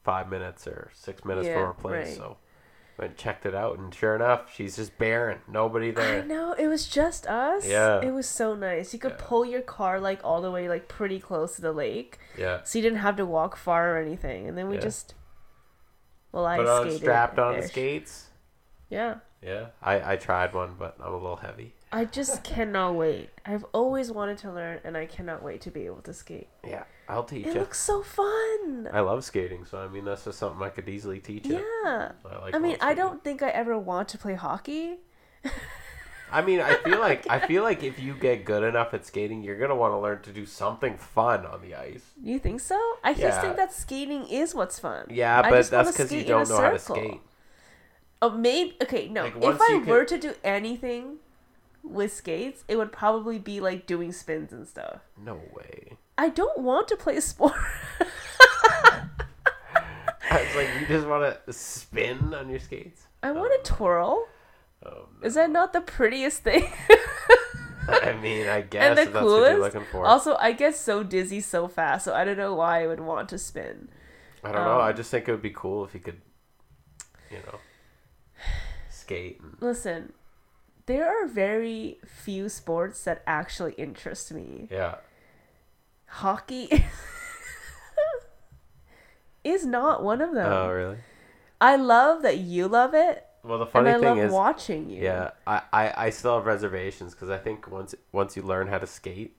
five 0.03 0.29
minutes 0.29 0.65
or 0.67 0.89
six 0.93 1.23
minutes 1.25 1.47
Yeah, 1.47 1.53
from 1.55 1.63
our 1.63 1.73
place. 1.73 2.07
right. 2.07 2.17
So 2.17 2.37
went 2.97 3.09
and 3.11 3.17
checked 3.17 3.45
it 3.47 3.55
out, 3.55 3.79
and 3.79 3.91
sure 3.93 4.15
enough, 4.15 4.53
she's 4.53 4.75
just 4.75 4.95
barren, 4.99 5.39
nobody 5.47 5.89
there. 5.89 6.21
I 6.21 6.25
know 6.25 6.53
it 6.53 6.67
was 6.67 6.87
just 6.87 7.25
us. 7.25 7.67
Yeah. 7.67 7.99
It 8.01 8.11
was 8.11 8.27
so 8.29 8.53
nice. 8.55 8.93
You 8.93 8.99
could 8.99 9.13
Yeah. 9.17 9.25
pull 9.25 9.45
your 9.45 9.61
car 9.61 9.99
like 9.99 10.19
all 10.23 10.41
the 10.41 10.51
way 10.51 10.69
like 10.69 10.87
pretty 10.87 11.19
close 11.19 11.55
to 11.55 11.61
the 11.63 11.71
lake, 11.71 12.19
Yeah. 12.37 12.61
so 12.63 12.77
you 12.77 12.83
didn't 12.83 12.99
have 12.99 13.15
to 13.17 13.25
walk 13.25 13.55
far 13.55 13.95
or 13.95 13.97
anything. 13.97 14.47
And 14.47 14.55
then 14.57 14.67
we 14.69 14.75
Yeah. 14.75 14.81
just, 14.81 15.15
well, 16.31 16.45
I 16.45 16.57
But 16.57 16.67
on 16.67 16.81
skated. 16.83 16.99
strapped 16.99 17.39
on 17.39 17.55
the 17.59 17.67
skates. 17.67 18.27
Yeah. 18.89 19.15
Yeah, 19.41 19.67
I, 19.81 20.13
I 20.13 20.15
tried 20.15 20.53
one, 20.53 20.75
but 20.77 20.95
I'm 20.99 21.13
a 21.13 21.17
little 21.17 21.37
heavy. 21.37 21.73
I 21.93 22.05
just 22.05 22.43
cannot 22.43 22.95
wait. 22.95 23.29
I've 23.45 23.63
always 23.71 24.11
wanted 24.11 24.39
to 24.39 24.51
learn, 24.51 24.79
and 24.83 24.97
I 24.97 25.05
cannot 25.05 25.43
wait 25.43 25.61
to 25.61 25.71
be 25.71 25.85
able 25.85 26.01
to 26.01 26.13
skate. 26.13 26.47
Yeah, 26.67 26.83
I'll 27.07 27.23
teach 27.23 27.45
It 27.45 27.53
you. 27.53 27.59
looks 27.59 27.79
so 27.79 28.01
fun. 28.01 28.89
I 28.91 29.01
love 29.01 29.23
skating, 29.23 29.63
so 29.63 29.77
I 29.77 29.87
mean 29.87 30.03
that's 30.03 30.25
just 30.25 30.39
something 30.39 30.61
I 30.63 30.69
could 30.69 30.89
easily 30.89 31.19
teach 31.19 31.45
you. 31.45 31.63
Yeah. 31.85 32.11
I 32.25 32.37
like. 32.41 32.55
I 32.55 32.57
mean, 32.59 32.77
I 32.81 32.93
don't 32.95 33.23
think 33.23 33.43
I 33.43 33.49
ever 33.49 33.77
want 33.77 34.07
to 34.09 34.17
play 34.17 34.33
hockey. 34.33 34.97
I 36.31 36.41
mean, 36.41 36.61
I 36.61 36.73
feel 36.77 36.99
like 36.99 37.29
I 37.29 37.39
feel 37.47 37.61
like 37.61 37.83
if 37.83 37.99
you 37.99 38.15
get 38.15 38.43
good 38.43 38.63
enough 38.63 38.91
at 38.95 39.05
skating, 39.05 39.43
you're 39.43 39.59
gonna 39.59 39.75
want 39.75 39.93
to 39.93 39.99
learn 39.99 40.21
to 40.23 40.31
do 40.31 40.47
something 40.47 40.97
fun 40.97 41.45
on 41.45 41.61
the 41.61 41.75
ice. 41.75 42.03
You 42.21 42.39
think 42.39 42.59
so? 42.59 42.75
I 43.03 43.11
Yeah. 43.11 43.27
just 43.27 43.41
think 43.41 43.55
that 43.57 43.71
skating 43.71 44.25
is 44.27 44.55
what's 44.55 44.79
fun. 44.79 45.05
Yeah, 45.11 45.41
I 45.41 45.49
but 45.51 45.69
that's 45.69 45.91
because 45.91 46.11
you 46.11 46.21
skate 46.21 46.29
in 46.31 46.35
a 46.35 46.39
don't 46.45 46.49
know 46.49 46.57
how 46.57 46.71
to 46.71 46.79
circle. 46.79 46.95
skate. 47.03 47.21
Oh, 48.23 48.31
maybe. 48.31 48.75
Okay, 48.81 49.09
no. 49.09 49.23
Like, 49.25 49.35
if 49.35 49.61
I 49.61 49.83
were 49.85 50.05
can- 50.05 50.19
to 50.19 50.27
do 50.29 50.33
anything 50.43 51.17
with 51.83 52.13
skates, 52.13 52.63
it 52.67 52.77
would 52.77 52.91
probably 52.91 53.37
be 53.39 53.59
like 53.59 53.85
doing 53.85 54.11
spins 54.11 54.51
and 54.53 54.67
stuff. 54.67 55.01
No 55.17 55.35
way. 55.53 55.97
I 56.17 56.29
don't 56.29 56.59
want 56.59 56.87
to 56.89 56.95
play 56.95 57.17
a 57.17 57.21
sport. 57.21 57.53
I 60.31 60.41
was 60.45 60.55
like 60.55 60.69
you 60.79 60.87
just 60.87 61.07
want 61.07 61.37
to 61.45 61.53
spin 61.53 62.33
on 62.33 62.49
your 62.49 62.59
skates. 62.59 63.03
I 63.21 63.31
want 63.31 63.51
to 63.63 63.71
twirl. 63.71 64.27
Oh, 64.85 65.07
Is 65.21 65.35
that 65.35 65.49
not 65.49 65.73
the 65.73 65.81
prettiest 65.81 66.43
thing? 66.43 66.65
I 67.87 68.13
mean, 68.21 68.47
I 68.47 68.61
guess 68.69 68.83
and 68.83 68.97
the 68.97 69.01
if 69.03 69.13
that's 69.13 69.23
what 69.25 69.29
you're 69.31 69.55
coolest. 69.55 69.75
looking 69.75 69.87
for. 69.91 70.05
Also, 70.05 70.35
I 70.39 70.51
get 70.53 70.75
so 70.75 71.03
dizzy 71.03 71.39
so 71.41 71.67
fast, 71.67 72.05
so 72.05 72.13
I 72.13 72.23
don't 72.25 72.37
know 72.37 72.53
why 72.55 72.83
I 72.83 72.87
would 72.87 72.99
want 72.99 73.29
to 73.29 73.37
spin. 73.37 73.89
I 74.43 74.51
don't 74.51 74.63
know. 74.65 74.75
um, 74.75 74.81
I 74.81 74.91
just 74.93 75.09
think 75.11 75.27
it 75.27 75.31
would 75.31 75.41
be 75.41 75.51
cool 75.51 75.85
if 75.85 75.93
you 75.93 75.99
could, 76.01 76.21
you 77.31 77.37
know, 77.45 77.59
skate. 78.89 79.39
And, 79.41 79.55
Listen, 79.61 80.13
there 80.85 81.07
are 81.07 81.27
very 81.27 81.97
few 82.05 82.49
sports 82.49 83.03
that 83.05 83.21
actually 83.27 83.73
interest 83.73 84.31
me. 84.31 84.67
yeah. 84.71 84.95
Hockey 86.07 86.69
is 89.43 89.65
not 89.65 90.03
one 90.03 90.21
of 90.21 90.33
them. 90.33 90.51
Oh, 90.51 90.69
really? 90.69 90.97
I 91.59 91.75
love 91.75 92.21
that 92.23 92.37
you 92.37 92.67
love 92.67 92.93
it, 92.93 93.25
Well, 93.43 93.59
the 93.59 93.65
funny 93.65 93.89
I 93.89 93.93
thing 93.93 94.03
love 94.03 94.17
is, 94.17 94.31
watching 94.31 94.89
you. 94.89 95.01
Yeah, 95.01 95.31
I, 95.47 95.61
I, 95.71 95.93
I 96.05 96.09
still 96.09 96.35
have 96.35 96.45
reservations 96.45 97.13
because 97.13 97.29
I 97.29 97.37
think 97.37 97.69
once 97.71 97.95
once 98.11 98.35
you 98.35 98.41
learn 98.43 98.67
how 98.67 98.77
to 98.77 98.87
skate, 98.87 99.35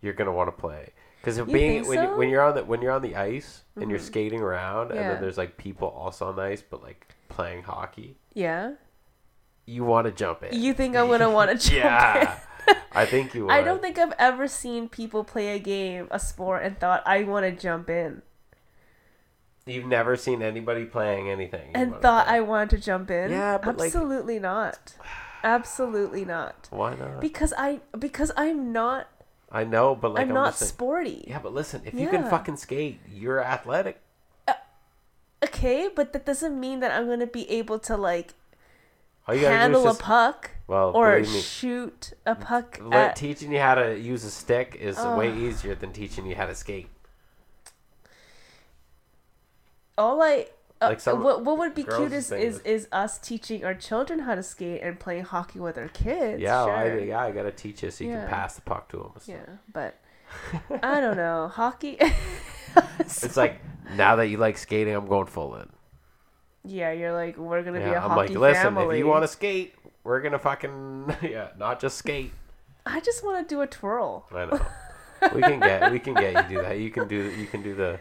you're 0.00 0.12
gonna 0.14 0.32
want 0.32 0.48
to 0.48 0.52
play. 0.60 0.90
Because 1.20 1.40
being 1.40 1.86
when 1.86 2.02
you, 2.02 2.16
when 2.16 2.28
you're 2.28 2.42
on 2.42 2.54
the 2.54 2.64
when 2.64 2.82
you're 2.82 2.92
on 2.92 3.02
the 3.02 3.16
ice 3.16 3.62
and 3.80 3.90
you're 3.90 3.98
Mhm. 3.98 4.02
skating 4.04 4.40
around, 4.40 4.90
and 4.92 5.08
then 5.10 5.20
there's 5.20 5.38
like 5.38 5.56
people 5.56 5.88
also 5.88 6.26
on 6.28 6.36
the 6.36 6.42
ice, 6.42 6.62
but 6.62 6.82
like 6.82 7.14
playing 7.28 7.62
hockey, 7.64 8.16
Yeah. 8.34 8.74
You 9.66 9.84
want 9.84 10.06
to 10.06 10.12
jump 10.12 10.42
in. 10.42 10.60
You 10.60 10.74
think 10.74 10.96
I'm 10.96 11.08
gonna 11.08 11.30
want 11.30 11.50
to 11.50 11.56
jump 11.56 11.76
in. 11.76 11.90
yeah, 11.90 12.38
in? 12.68 12.74
I 12.92 13.06
think 13.06 13.34
you. 13.34 13.46
Would. 13.46 13.52
I 13.54 13.62
don't 13.62 13.80
think 13.80 13.98
I've 13.98 14.14
ever 14.18 14.48
seen 14.48 14.88
people 14.88 15.24
play 15.24 15.54
a 15.54 15.58
game, 15.58 16.08
a 16.10 16.18
sport, 16.18 16.62
and 16.62 16.78
thought 16.78 17.02
I 17.06 17.22
want 17.24 17.44
to 17.46 17.52
jump 17.52 17.88
in, 17.90 18.22
you've 19.66 19.86
never 19.86 20.16
seen 20.16 20.42
anybody 20.42 20.84
playing 20.84 21.28
anything. 21.28 21.70
and 21.74 21.92
thought 22.00 22.26
play. 22.26 22.36
I 22.36 22.40
wanted 22.40 22.70
to 22.70 22.78
jump 22.78 23.10
in. 23.10 23.30
Yeah, 23.30 23.58
but, 23.58 23.78
like- 23.78 23.86
absolutely 23.86 24.38
not. 24.38 24.94
Absolutely 25.42 26.24
not. 26.24 26.68
Why 26.70 26.94
not? 26.94 27.20
Because 27.20 27.52
I 27.58 27.80
because 27.98 28.32
I'm 28.34 28.72
not 28.72 29.08
I 29.52 29.64
know, 29.64 29.94
but 29.94 30.14
like 30.14 30.22
I'm, 30.22 30.28
I'm, 30.30 30.34
not 30.34 30.46
just 30.48 30.60
saying- 30.60 30.68
sporty. 30.70 31.24
Yeah, 31.28 31.38
but 31.38 31.52
listen, 31.52 31.82
if 31.84 31.94
you 31.94 32.08
can 32.08 32.28
fucking 32.28 32.56
skate, 32.56 32.98
you're 33.12 33.44
athletic. 33.44 34.00
Uh, 34.48 34.54
okay, 35.44 35.88
but 35.94 36.12
that 36.14 36.24
doesn't 36.24 36.58
mean 36.58 36.80
that 36.80 36.90
I'm 36.92 37.06
gonna 37.06 37.26
be 37.26 37.48
able 37.50 37.78
to 37.80 37.96
like 37.96 38.32
All 39.26 39.34
you 39.34 39.46
handle 39.46 39.88
a 39.88 39.94
puck 39.94 40.50
well, 40.66 40.92
or 40.94 41.18
me, 41.20 41.24
shoot 41.24 42.12
a 42.26 42.34
puck 42.34 42.80
at 42.92 43.16
teaching 43.16 43.52
you 43.52 43.58
how 43.58 43.74
to 43.74 43.98
use 43.98 44.24
a 44.24 44.30
stick 44.30 44.76
is 44.78 44.98
way 44.98 45.34
easier 45.34 45.74
than 45.74 45.92
teaching 45.92 46.26
you 46.26 46.34
how 46.34 46.46
to 46.46 46.54
skate. 46.54 46.88
all 49.96 50.20
I 50.22 50.46
uh, 50.80 50.88
Like 50.88 51.00
some 51.00 51.22
what 51.22 51.44
what 51.44 51.58
would 51.58 51.74
be 51.74 51.84
cute 51.84 52.12
is, 52.12 52.28
think 52.28 52.60
is 52.66 52.88
us 52.92 53.18
teaching 53.18 53.64
our 53.64 53.74
children 53.74 54.20
how 54.20 54.34
to 54.34 54.42
skate 54.42 54.82
and 54.82 54.98
playing 54.98 55.24
hockey 55.24 55.60
with 55.60 55.78
our 55.78 55.88
kids. 55.88 56.40
Yeah, 56.42 56.64
sure. 56.64 56.74
I, 56.74 56.98
yeah, 56.98 57.20
I 57.20 57.30
gotta 57.30 57.52
teach 57.52 57.82
you 57.82 57.90
so 57.90 58.04
you 58.04 58.10
Yeah. 58.10 58.20
can 58.20 58.28
pass 58.28 58.56
the 58.56 58.62
puck 58.62 58.88
to 58.90 58.98
them. 58.98 59.12
Yeah, 59.26 59.56
but 59.72 59.98
I 60.82 61.00
don't 61.00 61.16
know. 61.16 61.48
Hockey 61.48 61.98
It's 62.98 63.36
like 63.36 63.60
now 63.96 64.16
that 64.16 64.26
you 64.26 64.36
like 64.38 64.58
skating, 64.58 64.94
I'm 64.94 65.06
going 65.06 65.26
full 65.26 65.54
in. 65.56 65.68
Yeah, 66.64 66.92
you're 66.92 67.12
like 67.12 67.36
we're 67.36 67.62
gonna 67.62 67.78
be 67.78 67.84
a 67.84 67.90
Yeah, 67.92 68.04
I'm 68.04 68.10
like, 68.16 68.28
hockey 68.28 68.38
listen, 68.38 68.62
family. 68.74 68.96
if 68.96 68.98
you 68.98 69.06
want 69.06 69.22
to 69.24 69.28
skate, 69.28 69.74
we're 70.02 70.20
gonna 70.22 70.38
fucking 70.38 71.14
yeah, 71.22 71.48
not 71.58 71.80
just 71.80 71.98
skate. 71.98 72.32
I 72.86 73.00
just 73.00 73.22
want 73.24 73.46
to 73.46 73.54
do 73.54 73.60
a 73.60 73.66
twirl. 73.66 74.26
I 74.34 74.46
know. 74.46 74.60
we 75.34 75.42
can 75.42 75.60
get 75.60 75.90
we 75.92 75.98
can 75.98 76.14
get 76.14 76.32
you 76.50 76.56
do 76.56 76.62
that. 76.62 76.78
You 76.78 76.90
can 76.90 77.06
do 77.08 77.16
you 77.38 77.46
can 77.46 77.62
do 77.62 77.74
the 77.74 78.00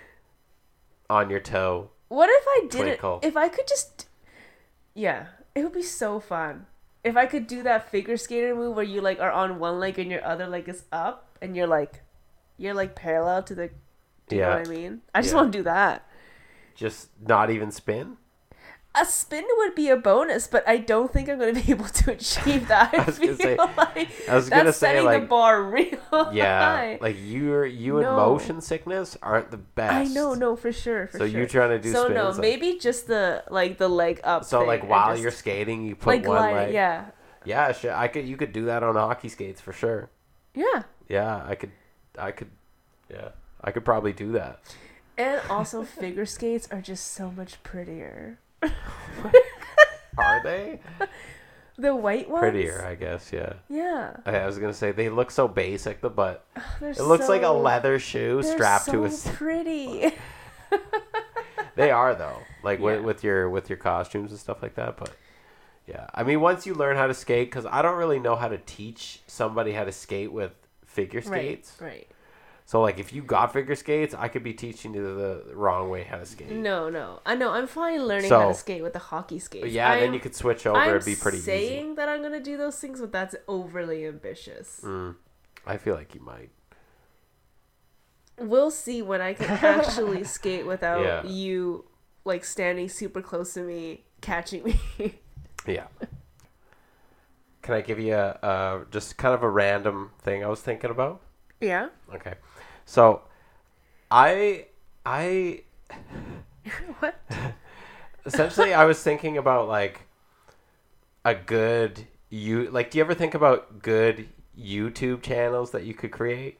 on 1.09 1.29
your 1.29 1.39
toe. 1.41 1.89
What 2.07 2.29
if 2.29 2.43
I 2.47 2.59
did 2.69 2.81
Twinkle. 2.83 3.19
it? 3.21 3.27
If 3.27 3.35
I 3.37 3.49
could 3.49 3.67
just, 3.67 4.07
yeah, 4.93 5.25
it 5.55 5.63
would 5.63 5.73
be 5.73 5.81
so 5.81 6.19
fun. 6.19 6.67
If 7.03 7.17
I 7.17 7.25
could 7.25 7.47
do 7.47 7.63
that 7.63 7.89
figure 7.89 8.17
skater 8.17 8.55
move 8.55 8.75
where 8.75 8.85
you 8.85 9.01
like 9.01 9.19
are 9.19 9.31
on 9.31 9.59
one 9.59 9.79
leg 9.79 9.99
and 9.99 10.09
your 10.11 10.23
other 10.23 10.47
leg 10.47 10.69
is 10.69 10.83
up 10.91 11.37
and 11.41 11.55
you're 11.55 11.67
like, 11.67 12.01
you're 12.57 12.73
like 12.73 12.95
parallel 12.95 13.43
to 13.43 13.55
the. 13.55 13.69
Do 14.29 14.35
you 14.37 14.41
Yeah. 14.41 14.49
know 14.49 14.57
what 14.59 14.67
I 14.67 14.71
mean? 14.71 15.01
I 15.13 15.21
just 15.21 15.33
Yeah. 15.33 15.41
want 15.41 15.51
to 15.51 15.59
do 15.59 15.63
that. 15.63 16.07
Just 16.75 17.09
not 17.21 17.49
even 17.49 17.71
spin. 17.71 18.17
A 18.95 19.05
spin 19.05 19.43
would 19.57 19.73
be 19.73 19.89
a 19.89 19.95
bonus, 19.97 20.45
but 20.45 20.67
I 20.67 20.77
don't 20.77 21.11
think 21.11 21.27
I'm 21.27 21.39
going 21.39 21.55
to 21.55 21.61
be 21.63 21.71
able 21.71 21.85
to 21.85 22.11
achieve 22.11 22.67
that. 22.67 22.93
I, 22.93 23.01
I 23.01 23.05
was 23.05 23.17
feel 23.17 23.35
say- 23.35 23.57
like 23.57 24.09
I 24.29 24.35
was 24.35 24.49
that's 24.49 24.49
gonna 24.49 24.71
say 24.73 24.87
setting 24.87 25.05
like 25.05 25.21
the 25.23 25.27
bar 25.27 25.63
real 25.63 25.97
yeah, 26.31 26.59
high. 26.75 26.97
like 27.01 27.15
you're 27.19 27.65
you 27.65 27.97
and 27.97 28.05
No. 28.05 28.15
motion 28.15 28.61
sickness 28.61 29.17
aren't 29.23 29.49
the 29.49 29.57
best. 29.57 29.93
I 30.11 30.13
know, 30.13 30.35
no, 30.35 30.55
for 30.55 30.71
sure. 30.71 31.07
For 31.07 31.17
so 31.17 31.27
sure. 31.27 31.39
you're 31.39 31.47
trying 31.47 31.69
to 31.71 31.79
do 31.79 31.91
so 31.91 32.03
spins. 32.03 32.15
no, 32.15 32.29
like- 32.29 32.37
maybe 32.39 32.77
just 32.77 33.07
the 33.07 33.43
like 33.49 33.79
the 33.79 33.87
leg 33.89 34.21
up. 34.23 34.45
so 34.45 34.63
like 34.63 34.87
while 34.87 35.09
just, 35.13 35.23
you're 35.23 35.31
skating, 35.31 35.85
you 35.87 35.95
put 35.95 36.07
like 36.09 36.27
one 36.27 36.37
gliding, 36.37 36.55
leg. 36.57 36.73
yeah, 36.75 37.05
Yeah, 37.45 37.71
sure. 37.71 37.93
I 37.95 38.07
could. 38.07 38.27
You 38.27 38.37
could 38.37 38.53
do 38.53 38.65
that 38.65 38.83
on 38.83 38.93
hockey 38.93 39.29
skates 39.29 39.59
for 39.59 39.73
sure. 39.73 40.11
yeah, 40.53 40.83
Yeah, 41.09 41.43
I 41.47 41.55
could. 41.55 41.71
I 42.19 42.29
could. 42.31 42.51
Yeah, 43.09 43.29
I 43.59 43.71
could 43.71 43.85
probably 43.85 44.13
do 44.13 44.33
that. 44.33 44.59
and 45.17 45.41
also 45.49 45.83
figure 45.83 46.27
skates 46.27 46.67
are 46.71 46.81
just 46.81 47.07
so 47.13 47.31
much 47.31 47.61
prettier. 47.63 48.37
Are 50.17 50.41
they 50.43 50.79
The 51.77 51.95
white 51.95 52.29
ones, 52.29 52.41
prettier? 52.41 52.85
I 52.85 52.95
guess. 52.95 53.31
Yeah. 53.33 53.53
Yeah, 53.69 54.15
I 54.25 54.37
I 54.39 54.45
was 54.45 54.59
gonna 54.59 54.73
say 54.73 54.91
they 54.91 55.09
look 55.09 55.31
so 55.31 55.47
basic, 55.47 56.01
the 56.01 56.09
but 56.09 56.45
they're 56.79 56.91
it 56.91 57.01
looks 57.01 57.27
like 57.29 57.41
a 57.43 57.49
leather 57.49 57.97
shoe 57.99 58.43
strapped 58.43 58.85
so 58.85 58.91
to 58.91 59.05
a. 59.05 59.09
pretty. 59.33 60.11
They 61.75 61.89
are 61.89 62.13
though, 62.13 62.37
like 62.63 62.77
Yeah. 62.79 62.85
with, 62.97 63.01
with 63.03 63.23
your 63.23 63.49
with 63.49 63.69
your 63.69 63.77
costumes 63.77 64.29
and 64.31 64.39
stuff 64.39 64.61
like 64.61 64.75
that. 64.75 64.95
But 64.97 65.11
yeah, 65.87 66.05
I 66.13 66.21
mean, 66.23 66.39
once 66.39 66.67
you 66.67 66.75
learn 66.75 66.95
how 66.97 67.07
to 67.07 67.13
skate, 67.15 67.49
because 67.49 67.65
I 67.65 67.81
don't 67.81 67.97
really 67.97 68.19
know 68.19 68.35
how 68.35 68.47
to 68.47 68.59
teach 68.59 69.21
somebody 69.25 69.71
how 69.71 69.83
to 69.83 69.91
skate 69.91 70.31
with 70.31 70.51
figure 70.85 71.21
right, 71.25 71.65
skates. 71.65 71.77
right. 71.81 72.07
So 72.65 72.81
like, 72.81 72.97
if 72.99 73.11
you 73.13 73.21
got 73.21 73.51
figure 73.53 73.75
skates, 73.75 74.15
I 74.17 74.29
could 74.29 74.43
be 74.43 74.53
teaching 74.53 74.93
you 74.93 75.03
the 75.03 75.53
wrong 75.53 75.89
way 75.89 76.03
how 76.03 76.17
to 76.17 76.25
skate. 76.25 76.49
No, 76.51 76.89
no, 76.89 77.19
I 77.25 77.35
know. 77.35 77.51
I'm 77.51 77.67
fine 77.67 78.05
learning 78.07 78.29
how 78.29 78.47
to 78.47 78.53
skate 78.53 78.81
with 78.81 78.93
the 78.93 78.99
hockey 78.99 79.37
skates. 79.39 79.67
Yeah, 79.67 79.91
I'm, 79.91 79.99
then 79.99 80.13
you 80.13 80.19
could 80.19 80.33
switch 80.35 80.65
over. 80.65 80.77
I'm 80.79 80.89
It'd 80.91 81.05
be 81.05 81.15
pretty 81.15 81.39
easy. 81.39 81.45
saying 81.45 81.95
that 81.95 82.07
I'm 82.09 82.21
gonna 82.21 82.39
do 82.39 82.55
those 82.57 82.79
things, 82.79 83.01
but 83.01 83.11
that's 83.11 83.35
overly 83.47 84.05
ambitious. 84.05 84.81
Mm. 84.83 85.15
I 85.65 85.77
feel 85.77 85.95
like 85.95 86.15
you 86.15 86.21
might. 86.21 86.49
We'll 88.39 88.71
see 88.71 89.01
when 89.01 89.21
I 89.21 89.33
can 89.33 89.49
actually 89.49 90.23
skate 90.37 90.65
without 90.65 91.03
Yeah. 91.03 91.23
you 91.25 91.85
like 92.25 92.43
standing 92.45 92.89
super 92.89 93.21
close 93.21 93.53
to 93.55 93.61
me, 93.61 94.05
catching 94.21 94.63
me. 94.63 94.79
Yeah. 95.67 95.85
Can 97.61 97.73
I 97.75 97.81
give 97.81 97.97
you 97.99 98.13
a 98.15 98.37
uh, 98.43 98.83
just 98.91 99.17
kind 99.17 99.33
of 99.33 99.43
a 99.43 99.49
random 99.49 100.11
thing 100.19 100.43
I 100.43 100.47
was 100.47 100.59
thinking 100.61 100.89
about? 100.89 101.21
yeah. 101.61 101.87
Okay. 102.13 102.33
So, 102.85 103.21
I 104.11 104.67
I 105.05 105.63
what? 106.99 107.15
essentially 108.25 108.73
I 108.73 108.85
was 108.85 109.01
thinking 109.03 109.37
about 109.37 109.67
like 109.67 110.07
a 111.25 111.35
good 111.35 112.07
you 112.29 112.69
like 112.69 112.91
do 112.91 112.97
you 112.97 113.03
ever 113.03 113.13
think 113.13 113.33
about 113.33 113.81
good 113.81 114.29
YouTube 114.59 115.21
channels 115.21 115.71
that 115.71 115.83
you 115.83 115.93
could 115.93 116.11
create? 116.11 116.59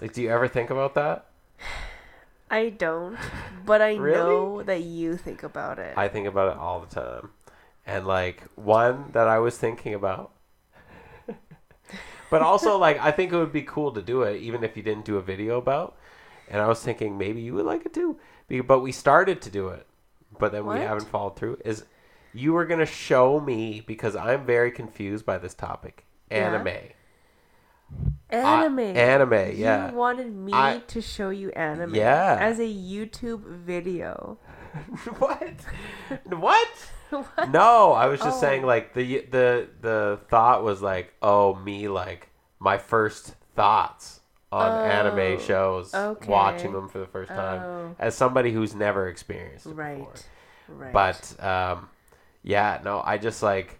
Like 0.00 0.12
do 0.12 0.22
you 0.22 0.30
ever 0.30 0.48
think 0.48 0.70
about 0.70 0.94
that? 0.94 1.26
I 2.50 2.70
don't, 2.70 3.16
but 3.64 3.80
I 3.80 3.94
Really? 3.94 4.18
know 4.18 4.62
that 4.64 4.82
you 4.82 5.16
think 5.16 5.44
about 5.44 5.78
it. 5.78 5.94
I 5.96 6.08
think 6.08 6.26
about 6.26 6.52
it 6.52 6.58
all 6.58 6.80
the 6.80 6.92
time. 6.92 7.30
And 7.86 8.06
like 8.06 8.42
one 8.56 9.10
that 9.12 9.28
I 9.28 9.38
was 9.38 9.56
thinking 9.56 9.94
about 9.94 10.32
but 12.30 12.42
also 12.42 12.78
like 12.78 12.98
I 13.00 13.10
think 13.10 13.32
it 13.32 13.36
would 13.36 13.52
be 13.52 13.62
cool 13.62 13.92
to 13.92 14.02
do 14.02 14.22
it 14.22 14.40
even 14.40 14.64
if 14.64 14.76
you 14.76 14.82
didn't 14.82 15.04
do 15.04 15.16
a 15.16 15.22
video 15.22 15.58
about. 15.58 15.96
And 16.48 16.60
I 16.60 16.66
was 16.66 16.82
thinking 16.82 17.16
maybe 17.18 17.40
you 17.40 17.54
would 17.54 17.66
like 17.66 17.86
it 17.86 17.94
too. 17.94 18.18
But 18.66 18.80
we 18.80 18.90
started 18.92 19.40
to 19.42 19.50
do 19.50 19.68
it, 19.68 19.86
but 20.38 20.50
then 20.52 20.64
What? 20.66 20.78
we 20.78 20.84
haven't 20.84 21.06
followed 21.08 21.36
through. 21.36 21.58
Is 21.64 21.84
you 22.34 22.52
were 22.52 22.64
gonna 22.64 22.86
show 22.86 23.38
me 23.40 23.82
because 23.86 24.16
I'm 24.16 24.44
very 24.46 24.70
confused 24.72 25.24
by 25.24 25.38
this 25.38 25.54
topic. 25.54 26.04
Yeah. 26.30 26.54
Anime. 26.54 26.68
anime. 28.30 28.78
anime, 28.96 29.52
yeah. 29.56 29.90
You 29.90 29.96
wanted 29.96 30.34
me 30.34 30.52
I- 30.52 30.82
to 30.88 31.00
show 31.00 31.30
you 31.30 31.50
anime. 31.50 31.94
Yeah. 31.94 32.36
As 32.40 32.58
a 32.58 32.62
YouTube 32.66 33.42
video. 33.44 34.38
what? 35.18 35.54
what? 36.26 36.68
No, 37.50 37.92
I 37.92 38.06
was 38.06 38.20
just 38.20 38.38
Oh. 38.38 38.40
saying 38.40 38.62
like 38.64 38.94
the 38.94 39.20
the 39.30 39.68
the 39.80 40.20
thought 40.28 40.62
was 40.62 40.80
like, 40.82 41.12
oh, 41.22 41.54
me 41.56 41.88
like 41.88 42.28
my 42.58 42.78
first 42.78 43.34
thoughts 43.56 44.20
on 44.52 44.70
Oh, 44.72 44.84
anime 44.84 45.40
shows, 45.40 45.94
okay. 45.94 46.28
watching 46.28 46.72
them 46.72 46.88
for 46.88 46.98
the 46.98 47.06
first 47.06 47.30
time 47.30 47.62
Oh. 47.62 47.94
as 47.98 48.14
somebody 48.16 48.52
who's 48.52 48.74
never 48.74 49.08
experienced 49.08 49.66
it 49.66 49.74
Right. 49.74 49.98
before. 49.98 50.14
Right. 50.68 50.92
But 50.92 51.44
um, 51.44 51.88
yeah, 52.42 52.80
no, 52.84 53.02
I 53.04 53.18
just 53.18 53.42
like 53.42 53.78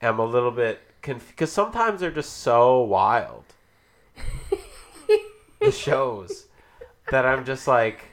am 0.00 0.18
a 0.18 0.24
little 0.24 0.50
bit 0.50 0.80
confused 1.00 1.30
because 1.32 1.52
sometimes 1.52 2.00
they're 2.00 2.10
just 2.10 2.38
so 2.38 2.80
wild. 2.82 3.44
the 5.60 5.70
shows 5.72 6.46
that 7.10 7.24
I'm 7.26 7.44
just 7.44 7.66
like. 7.68 8.04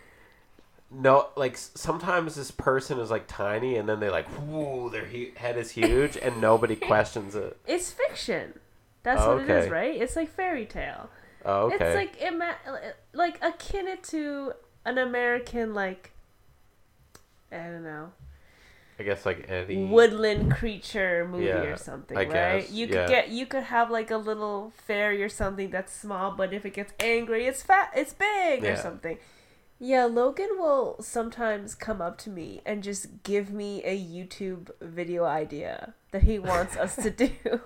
No, 0.91 1.27
like 1.35 1.55
sometimes 1.57 2.35
this 2.35 2.49
person 2.51 2.99
is 2.99 3.11
like 3.11 3.25
tiny, 3.27 3.75
and 3.77 3.87
then 3.87 3.99
they 3.99 4.09
like, 4.09 4.27
whoo, 4.47 4.89
their 4.89 5.05
he- 5.05 5.33
head 5.35 5.55
is 5.57 5.71
huge, 5.71 6.17
and 6.17 6.41
nobody 6.41 6.75
questions 6.91 7.35
it. 7.35 7.57
it's 7.67 7.91
fiction. 7.91 8.59
That's 9.03 9.25
what 9.25 9.41
it 9.41 9.49
is, 9.49 9.69
right? 9.69 9.95
It's 10.01 10.15
like 10.15 10.29
fairy 10.29 10.65
tale. 10.65 11.09
Oh, 11.45 11.71
okay. 11.71 11.75
It's 11.85 11.95
like 11.95 12.21
ima- 12.21 12.57
uh, 12.67 12.77
like 13.13 13.37
akin 13.43 13.97
to 14.03 14.53
an 14.85 14.97
American 14.97 15.73
like 15.73 16.11
I 17.51 17.57
don't 17.57 17.83
know 17.83 18.11
I 18.99 19.03
guess 19.03 19.25
like 19.25 19.45
any 19.49 19.85
woodland 19.85 20.51
creature 20.51 21.25
movie 21.25 21.45
Yeah, 21.45 21.61
or 21.61 21.77
something, 21.77 22.17
I 22.17 22.21
right? 22.25 22.61
guess, 22.61 22.71
You 22.71 22.87
could 22.87 22.95
yeah. 22.95 23.07
get 23.07 23.29
you 23.29 23.45
could 23.45 23.63
have 23.63 23.89
like 23.89 24.11
a 24.11 24.17
little 24.17 24.73
fairy 24.85 25.23
or 25.23 25.29
something 25.29 25.69
that's 25.69 25.93
small, 25.93 26.31
but 26.31 26.53
if 26.53 26.65
it 26.65 26.73
gets 26.73 26.91
angry, 26.99 27.45
it's 27.47 27.63
fat, 27.63 27.91
it's 27.95 28.13
big 28.13 28.65
or 28.65 28.75
something. 28.75 29.17
Yeah, 29.79 30.05
Logan 30.05 30.49
will 30.57 30.97
sometimes 31.01 31.73
come 31.73 32.01
up 32.01 32.17
to 32.19 32.29
me 32.29 32.61
and 32.65 32.83
just 32.83 33.23
give 33.23 33.51
me 33.51 33.81
a 33.85 33.97
YouTube 33.97 34.69
video 34.81 35.23
idea 35.23 35.93
that 36.11 36.23
he 36.23 36.37
wants 36.37 36.75
us 36.75 36.95
to 36.97 37.09
do. 37.09 37.31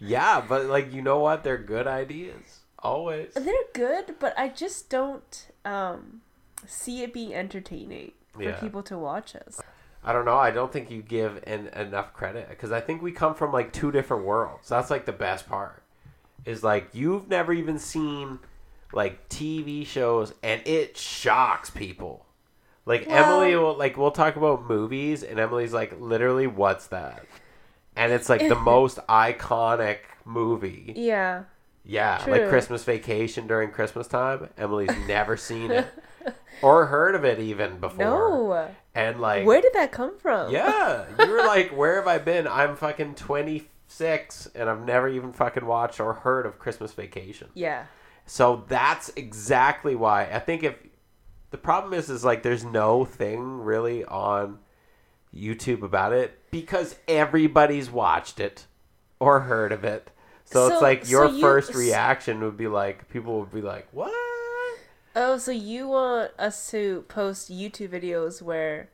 Yeah, 0.00 0.44
but 0.46 0.66
like 0.66 0.92
you 0.92 1.00
know 1.02 1.20
what? 1.20 1.44
They're 1.44 1.56
good 1.56 1.86
ideas. 1.86 2.60
Always. 2.80 3.32
They're 3.34 3.54
good, 3.72 4.16
but 4.18 4.36
I 4.38 4.48
just 4.48 4.90
don't 4.90 5.48
um, 5.64 6.20
see 6.66 7.02
it 7.02 7.12
being 7.14 7.32
entertaining 7.32 8.12
for 8.32 8.42
Yeah. 8.42 8.56
people 8.60 8.82
to 8.82 8.98
watch 8.98 9.34
us. 9.34 9.60
I 10.02 10.12
don't 10.12 10.26
know. 10.26 10.36
I 10.36 10.50
don't 10.50 10.70
think 10.70 10.90
you 10.90 11.00
give 11.00 11.42
en- 11.46 11.68
enough 11.68 12.12
credit 12.12 12.50
because 12.50 12.72
I 12.72 12.80
think 12.80 13.00
we 13.00 13.12
come 13.12 13.34
from 13.34 13.52
like 13.52 13.72
two 13.72 13.90
different 13.90 14.24
worlds. 14.24 14.68
That's 14.68 14.90
like 14.90 15.06
the 15.06 15.12
best 15.12 15.48
part. 15.48 15.82
Is 16.44 16.62
like 16.62 16.88
you've 16.92 17.28
never 17.28 17.52
even 17.54 17.78
seen 17.78 18.40
like 18.94 19.28
TV 19.28 19.86
shows 19.86 20.32
and 20.42 20.60
it 20.66 20.96
shocks 20.96 21.70
people. 21.70 22.26
Like 22.86 23.06
Well- 23.08 23.40
Emily 23.42 23.56
will 23.56 23.76
like 23.76 23.96
we'll 23.96 24.10
talk 24.10 24.36
about 24.36 24.68
movies 24.68 25.22
and 25.22 25.38
Emily's 25.38 25.72
like 25.72 25.98
literally 26.00 26.46
what's 26.46 26.86
that? 26.88 27.24
And 27.96 28.12
it's 28.12 28.28
like 28.28 28.40
the 28.48 28.54
most 28.58 28.98
iconic 29.08 29.98
movie. 30.24 30.92
Yeah. 30.96 31.44
Yeah, 31.86 32.24
like 32.26 32.48
Christmas 32.48 32.82
Vacation 32.82 33.46
during 33.46 33.70
Christmas 33.70 34.06
time. 34.06 34.48
Emily's 34.56 34.88
never 35.06 35.36
seen 35.36 35.70
it 35.70 35.86
or 36.62 36.86
heard 36.86 37.14
of 37.14 37.26
it 37.26 37.38
even 37.38 37.78
before. 37.78 38.04
No. 38.04 38.68
And 38.94 39.20
like 39.20 39.44
Where 39.44 39.60
did 39.60 39.74
that 39.74 39.92
come 39.92 40.16
from? 40.18 40.50
yeah, 40.50 41.04
you 41.18 41.30
were 41.30 41.42
like, 41.44 41.70
where 41.76 41.96
have 41.96 42.06
I 42.06 42.16
been? 42.18 42.46
I'm 42.48 42.74
fucking 42.76 43.16
26 43.16 44.48
and 44.54 44.70
I've 44.70 44.84
never 44.84 45.08
even 45.08 45.32
fucking 45.32 45.66
watched 45.66 46.00
or 46.00 46.14
heard 46.14 46.46
of 46.46 46.58
Christmas 46.58 46.92
Vacation. 46.92 47.48
Yeah. 47.54 47.84
So 48.26 48.64
that's 48.68 49.10
exactly 49.16 49.94
why 49.94 50.24
I 50.24 50.38
think 50.38 50.62
if 50.62 50.74
the 51.50 51.58
problem 51.58 51.92
is 51.92 52.08
is 52.10 52.24
like 52.24 52.42
there's 52.42 52.64
no 52.64 53.04
thing 53.04 53.60
really 53.60 54.04
on 54.04 54.58
YouTube 55.34 55.82
about 55.82 56.12
it 56.12 56.38
because 56.50 56.96
everybody's 57.08 57.90
watched 57.90 58.40
it 58.40 58.66
or 59.20 59.40
heard 59.40 59.72
of 59.72 59.84
it. 59.84 60.10
So, 60.46 60.68
it's 60.68 60.82
like 60.82 61.08
your 61.08 61.28
so 61.28 61.34
you- 61.34 61.40
first 61.40 61.74
reaction 61.74 62.40
would 62.42 62.56
be 62.56 62.68
like 62.68 63.08
people 63.08 63.40
would 63.40 63.52
be 63.52 63.62
like, 63.62 63.88
"What?" 63.92 64.12
Oh, 65.16 65.38
so 65.38 65.50
you 65.52 65.88
want 65.88 66.32
us 66.38 66.70
to 66.70 67.04
post 67.08 67.50
YouTube 67.50 67.88
videos 67.90 68.42
where 68.42 68.90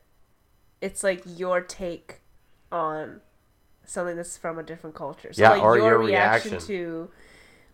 it's 0.79 1.03
like 1.03 1.23
your 1.25 1.61
take 1.61 2.21
on 2.71 3.21
something 3.85 4.15
that's 4.15 4.37
from 4.37 4.57
a 4.59 4.63
different 4.63 4.95
culture. 4.95 5.33
So 5.33 5.41
Yeah, 5.41 5.49
like 5.51 5.63
or 5.63 5.77
your, 5.77 5.87
your 5.87 5.97
reaction, 5.99 6.51
reaction. 6.53 6.67
to 6.67 7.11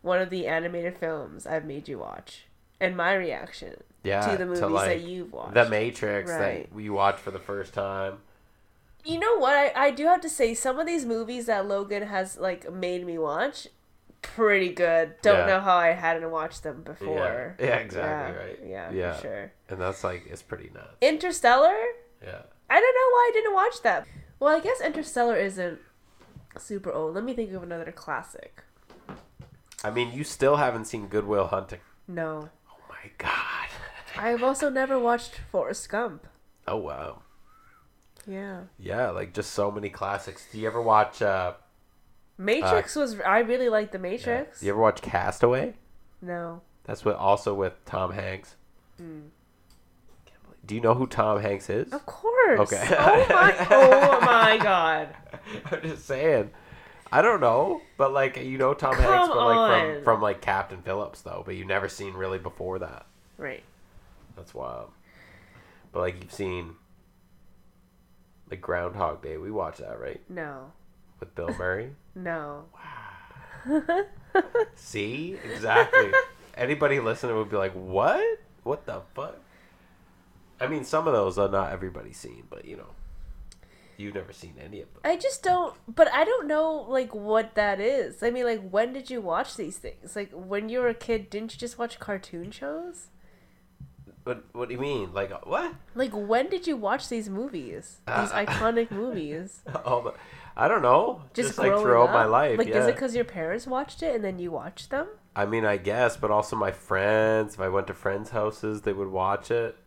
one 0.02 0.20
of 0.20 0.30
the 0.30 0.48
animated 0.48 0.98
films 0.98 1.46
I've 1.48 1.66
made 1.66 1.88
you 1.88 2.00
watch. 2.00 2.46
And 2.80 2.96
my 2.96 3.14
reaction 3.16 3.82
Yeah, 4.04 4.26
to 4.30 4.38
the 4.38 4.46
movies 4.46 4.62
that 4.62 4.70
like 4.70 5.02
you've 5.06 5.34
watched. 5.34 5.54
The 5.56 5.68
Matrix 5.70 6.30
Right. 6.32 6.70
that 6.70 6.76
we 6.76 6.90
watched 6.90 7.20
for 7.20 7.32
the 7.32 7.40
first 7.40 7.74
time. 7.74 8.20
You 9.04 9.20
know 9.20 9.38
what? 9.38 9.56
I, 9.56 9.72
I 9.88 9.92
do 9.92 10.06
have 10.06 10.22
to 10.22 10.30
say 10.30 10.54
some 10.54 10.80
of 10.80 10.86
these 10.86 11.06
movies 11.06 11.46
that 11.48 11.68
Logan 11.68 12.04
has 12.04 12.38
like 12.38 12.72
made 12.72 13.06
me 13.06 13.18
watch, 13.18 13.68
pretty 14.22 14.70
good. 14.70 15.16
Don't 15.22 15.40
Yeah. 15.40 15.46
know 15.46 15.60
how 15.62 15.78
I 15.78 15.90
hadn't 15.94 16.30
watched 16.30 16.64
them 16.64 16.84
before. 16.84 17.56
Yeah, 17.60 17.66
yeah 17.66 17.76
exactly 17.78 18.38
right. 18.38 18.60
Yeah, 18.66 18.92
Yeah. 18.92 19.14
for 19.14 19.22
sure. 19.22 19.52
And 19.70 19.80
that's 19.82 20.04
like 20.04 20.28
it's 20.28 20.42
pretty 20.42 20.70
nuts. 20.74 20.98
Interstellar? 21.02 21.76
Yeah. 22.22 22.42
I 22.70 22.80
don't 22.80 22.96
know 22.96 23.10
why 23.12 23.30
I 23.30 23.32
didn't 23.34 23.54
watch 23.54 23.82
that. 23.84 24.06
Well, 24.40 24.56
I 24.56 24.60
guess 24.60 24.82
Interstellar 24.82 25.38
isn't 25.38 25.80
super 26.60 26.92
old. 26.92 27.16
Let 27.16 27.24
me 27.24 27.34
think 27.34 27.54
of 27.54 27.64
another 27.64 27.92
classic. 27.92 28.64
I 29.84 29.92
mean, 29.92 30.12
you 30.12 30.24
still 30.24 30.56
haven't 30.58 30.86
seen 30.86 31.08
Good 31.08 31.26
Will 31.26 31.48
Hunting. 31.48 31.80
No. 32.08 32.50
Oh 32.72 32.80
my 32.90 33.12
god. 33.18 33.70
I've 34.18 34.44
also 34.44 34.70
never 34.70 34.98
watched 34.98 35.40
Forrest 35.52 35.88
Gump. 35.90 36.28
Oh 36.68 36.78
wow. 36.78 37.22
Yeah. 38.26 38.62
Yeah, 38.80 39.12
like 39.12 39.34
just 39.34 39.52
so 39.52 39.72
many 39.72 39.90
classics. 39.90 40.48
Do 40.52 40.58
you 40.60 40.68
ever 40.68 40.82
watch 40.82 41.22
uh 41.22 41.54
Matrix 42.38 42.96
was 42.96 43.20
I 43.22 43.40
really 43.40 43.70
like 43.70 43.92
The 43.92 43.98
yeah. 43.98 44.02
Matrix. 44.02 44.60
Do 44.60 44.66
you 44.66 44.72
ever 44.74 44.82
watch 44.82 45.02
Castaway? 45.02 45.76
No. 46.22 46.62
That's 46.86 47.06
what 47.06 47.16
also 47.16 47.54
with 47.54 47.74
Tom 47.86 48.14
Hanks. 48.14 48.56
Hmm. 48.98 49.28
Do 50.66 50.76
you 50.76 50.82
know 50.82 50.96
who 50.96 51.08
Tom 51.08 51.42
Hanks 51.42 51.70
is? 51.70 51.94
Of 51.94 52.06
course. 52.06 52.60
Okay. 52.60 52.88
Oh 53.00 53.26
my 53.30 53.68
oh 53.72 54.20
my 54.22 54.58
god. 54.62 55.16
I'm 55.72 55.82
just 55.82 56.06
saying. 56.06 56.52
I 57.12 57.22
don't 57.22 57.40
know, 57.40 57.82
but 57.98 58.12
like 58.14 58.38
you 58.38 58.58
know 58.58 58.74
Tom 58.74 58.94
Come 58.94 59.04
Hanks, 59.04 59.28
but 59.30 59.38
like 59.38 59.58
on. 59.58 59.94
from 59.96 60.04
from 60.04 60.22
like 60.22 60.42
Captain 60.42 60.82
Phillips 60.82 61.22
though, 61.22 61.44
but 61.46 61.56
you've 61.56 61.68
never 61.68 61.88
seen 61.90 62.14
really 62.14 62.40
before 62.40 62.80
that. 62.80 63.06
Right. 63.38 63.64
That's 64.36 64.54
wild. 64.54 64.92
But 65.92 66.00
like 66.02 66.22
you've 66.22 66.34
seen 66.34 66.76
like 68.50 68.62
Groundhog 68.62 69.22
Day. 69.22 69.38
We 69.38 69.52
watched 69.52 69.80
that 69.80 70.00
right 70.00 70.22
No. 70.30 70.72
with 71.20 71.34
Bill 71.36 71.54
Murray. 71.58 71.92
No. 72.16 72.66
Wow. 72.74 74.04
See 74.76 75.38
exactly. 75.44 76.12
Anybody 76.56 77.00
listening 77.00 77.36
would 77.36 77.50
be 77.50 77.58
like, 77.58 77.74
"What? 77.74 78.40
What 78.64 78.86
the 78.88 79.02
fuck?" 79.14 79.38
I 80.60 80.66
mean, 80.66 80.84
some 80.84 81.08
of 81.08 81.14
those 81.14 81.38
are 81.38 81.48
not 81.48 81.72
everybody's 81.72 82.18
seen, 82.18 82.44
but 82.50 82.66
you 82.66 82.76
know. 82.78 82.90
You've 83.98 84.14
never 84.14 84.32
seen 84.32 84.54
any 84.64 84.82
of 84.82 84.94
them. 84.94 85.02
I 85.04 85.16
just 85.18 85.42
don't, 85.42 85.76
but 85.88 86.08
I 86.14 86.24
don't 86.24 86.48
know 86.48 86.86
like 86.88 87.16
what 87.16 87.56
that 87.56 87.80
is. 87.80 88.22
I 88.22 88.30
mean, 88.30 88.46
like 88.46 88.70
when 88.70 88.94
did 88.94 89.10
you 89.10 89.22
watch 89.22 89.56
these 89.56 89.78
things? 89.78 90.16
Like 90.16 90.32
when 90.32 90.70
you 90.70 90.80
were 90.80 90.90
a 90.90 90.94
kid, 90.94 91.30
didn't 91.30 91.54
you 91.54 91.60
just 91.60 91.80
watch 91.80 92.00
cartoon 92.00 92.52
shows? 92.52 93.08
What 94.24 94.44
What 94.54 94.70
do 94.70 94.76
you 94.76 94.80
mean? 94.82 95.14
Like 95.14 95.32
what? 95.48 95.74
Like 95.96 96.12
when 96.14 96.48
did 96.50 96.68
you 96.68 96.78
watch 96.78 97.10
these 97.10 97.28
movies? 97.30 98.02
These 98.06 98.32
Uh, 98.32 98.46
iconic 98.46 98.92
movies. 98.92 99.62
Oh, 99.86 100.14
I 100.56 100.68
don't 100.68 100.82
know. 100.82 101.22
Just, 101.34 101.50
Just, 101.50 101.60
like 101.60 101.72
throughout 101.72 102.10
up? 102.10 102.14
my 102.14 102.26
life. 102.26 102.58
Like, 102.58 102.68
yeah. 102.68 102.80
is 102.80 102.88
it 102.88 102.96
because 102.96 103.16
your 103.16 103.26
parents 103.26 103.68
watched 103.68 104.02
it 104.02 104.16
and 104.16 104.24
then 104.24 104.40
you 104.40 104.52
watched 104.52 104.90
them? 104.90 105.08
I 105.36 105.46
mean, 105.46 105.66
I 105.66 105.78
guess, 105.78 106.18
but 106.18 106.32
also 106.32 106.56
my 106.56 106.72
friends. 106.72 107.54
If 107.54 107.60
I 107.60 107.70
went 107.70 107.86
to 107.88 107.94
friends' 107.94 108.32
houses, 108.32 108.82
they 108.82 108.92
would 108.92 109.10
watch 109.10 109.52
it. 109.52 109.78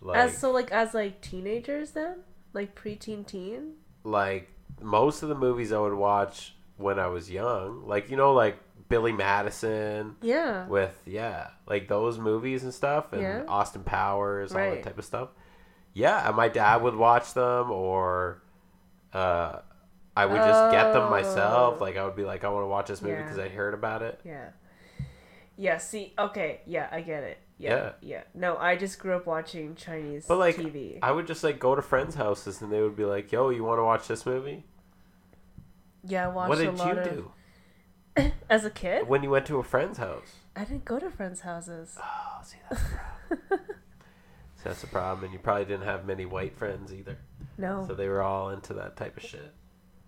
Like, 0.00 0.16
as 0.16 0.38
so, 0.38 0.50
like 0.50 0.70
as 0.72 0.94
like 0.94 1.20
teenagers 1.20 1.90
then, 1.90 2.16
like 2.54 2.74
preteen 2.80 3.26
teen. 3.26 3.74
like 4.04 4.48
most 4.80 5.22
of 5.22 5.28
the 5.28 5.34
movies 5.34 5.72
I 5.72 5.78
would 5.78 5.94
watch 5.94 6.54
when 6.76 6.98
I 6.98 7.06
was 7.08 7.30
young, 7.30 7.86
like 7.86 8.10
you 8.10 8.16
know, 8.16 8.32
like 8.32 8.56
Billy 8.88 9.12
Madison 9.12 10.16
Yeah. 10.20 10.66
with 10.66 11.00
yeah, 11.06 11.48
like 11.66 11.88
those 11.88 12.18
movies 12.18 12.64
and 12.64 12.72
stuff, 12.74 13.12
and 13.12 13.22
Yeah. 13.22 13.44
Austin 13.48 13.82
Powers, 13.84 14.52
all 14.52 14.58
Right. 14.58 14.74
that 14.82 14.82
type 14.88 14.98
of 14.98 15.04
stuff. 15.04 15.28
Yeah, 15.92 16.26
and 16.26 16.36
my 16.36 16.48
dad 16.48 16.82
would 16.82 16.96
watch 16.96 17.34
them, 17.34 17.70
or 17.70 18.42
uh, 19.12 19.60
I 20.16 20.26
would 20.26 20.36
just 20.36 20.72
get 20.72 20.92
them 20.92 21.08
myself. 21.10 21.76
Oh. 21.78 21.84
Like 21.84 21.96
I 21.96 22.04
would 22.04 22.16
be 22.16 22.24
like, 22.24 22.42
I 22.44 22.48
want 22.48 22.64
to 22.64 22.68
watch 22.68 22.88
this 22.88 23.00
movie 23.00 23.14
Yeah. 23.14 23.22
because 23.22 23.38
I 23.38 23.48
heard 23.48 23.74
about 23.74 24.02
it. 24.02 24.20
Yeah. 24.24 24.48
Yeah. 25.56 25.78
See. 25.78 26.12
Okay. 26.18 26.60
Yeah, 26.66 26.88
I 26.90 27.00
get 27.00 27.22
it. 27.22 27.38
Yeah. 27.58 27.92
Yeah. 28.00 28.22
No, 28.34 28.56
I 28.56 28.76
just 28.76 28.98
grew 28.98 29.14
up 29.14 29.26
watching 29.26 29.74
Chinese 29.76 30.26
But 30.26 30.38
like, 30.38 30.56
TV. 30.56 30.98
I 31.02 31.12
would 31.12 31.26
just 31.26 31.44
like 31.44 31.58
go 31.58 31.74
to 31.74 31.82
friends' 31.82 32.14
houses, 32.16 32.60
and 32.60 32.72
they 32.72 32.80
would 32.82 32.96
be 32.96 33.04
like, 33.04 33.30
"Yo, 33.30 33.50
you 33.50 33.64
want 33.64 33.78
to 33.78 33.84
watch 33.84 34.08
this 34.08 34.26
movie?" 34.26 34.64
yeah, 36.06 36.26
I 36.26 36.28
watched 36.28 36.48
What 36.50 36.58
did 36.58 36.78
you 36.78 36.90
of. 36.98 37.04
do 38.16 38.32
As 38.50 38.64
a 38.64 38.70
kid, 38.70 39.08
when 39.08 39.22
you 39.22 39.30
went 39.30 39.46
to 39.46 39.58
a 39.58 39.62
friend's 39.64 39.98
house? 39.98 40.36
I 40.56 40.64
didn't 40.64 40.84
go 40.84 40.98
to 40.98 41.10
friends' 41.10 41.40
houses. 41.40 41.96
Oh, 42.00 42.40
see 42.44 42.58
that's 42.68 42.82
the 42.82 43.36
problem. 43.36 43.60
see, 44.56 44.62
that's 44.64 44.80
the 44.80 44.86
problem, 44.88 45.24
and 45.24 45.32
you 45.32 45.38
probably 45.38 45.64
didn't 45.64 45.84
have 45.84 46.04
many 46.06 46.24
white 46.26 46.56
friends 46.56 46.92
either, 46.92 47.18
No. 47.58 47.84
so 47.86 47.94
they 47.94 48.08
were 48.08 48.22
all 48.22 48.50
into 48.50 48.74
that 48.74 48.96
type 48.96 49.16
of 49.16 49.22
shit. 49.22 49.52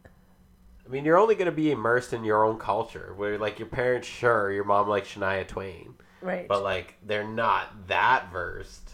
I 0.05 0.89
mean, 0.89 1.05
you're 1.05 1.17
only 1.19 1.35
going 1.35 1.47
to 1.47 1.53
be 1.53 1.73
immersed 1.73 2.13
in 2.13 2.23
your 2.23 2.45
own 2.45 2.59
culture, 2.59 3.13
where 3.17 3.39
like 3.39 3.59
your 3.59 3.67
parents, 3.69 4.07
sure, 4.07 4.53
your 4.53 4.63
mom 4.65 4.89
likes 4.89 5.09
Shania 5.15 5.47
Twain, 5.49 5.95
right. 6.23 6.47
but 6.49 6.63
like 6.63 6.95
they're 7.05 7.27
not 7.27 7.89
that 7.89 8.31
versed. 8.33 8.91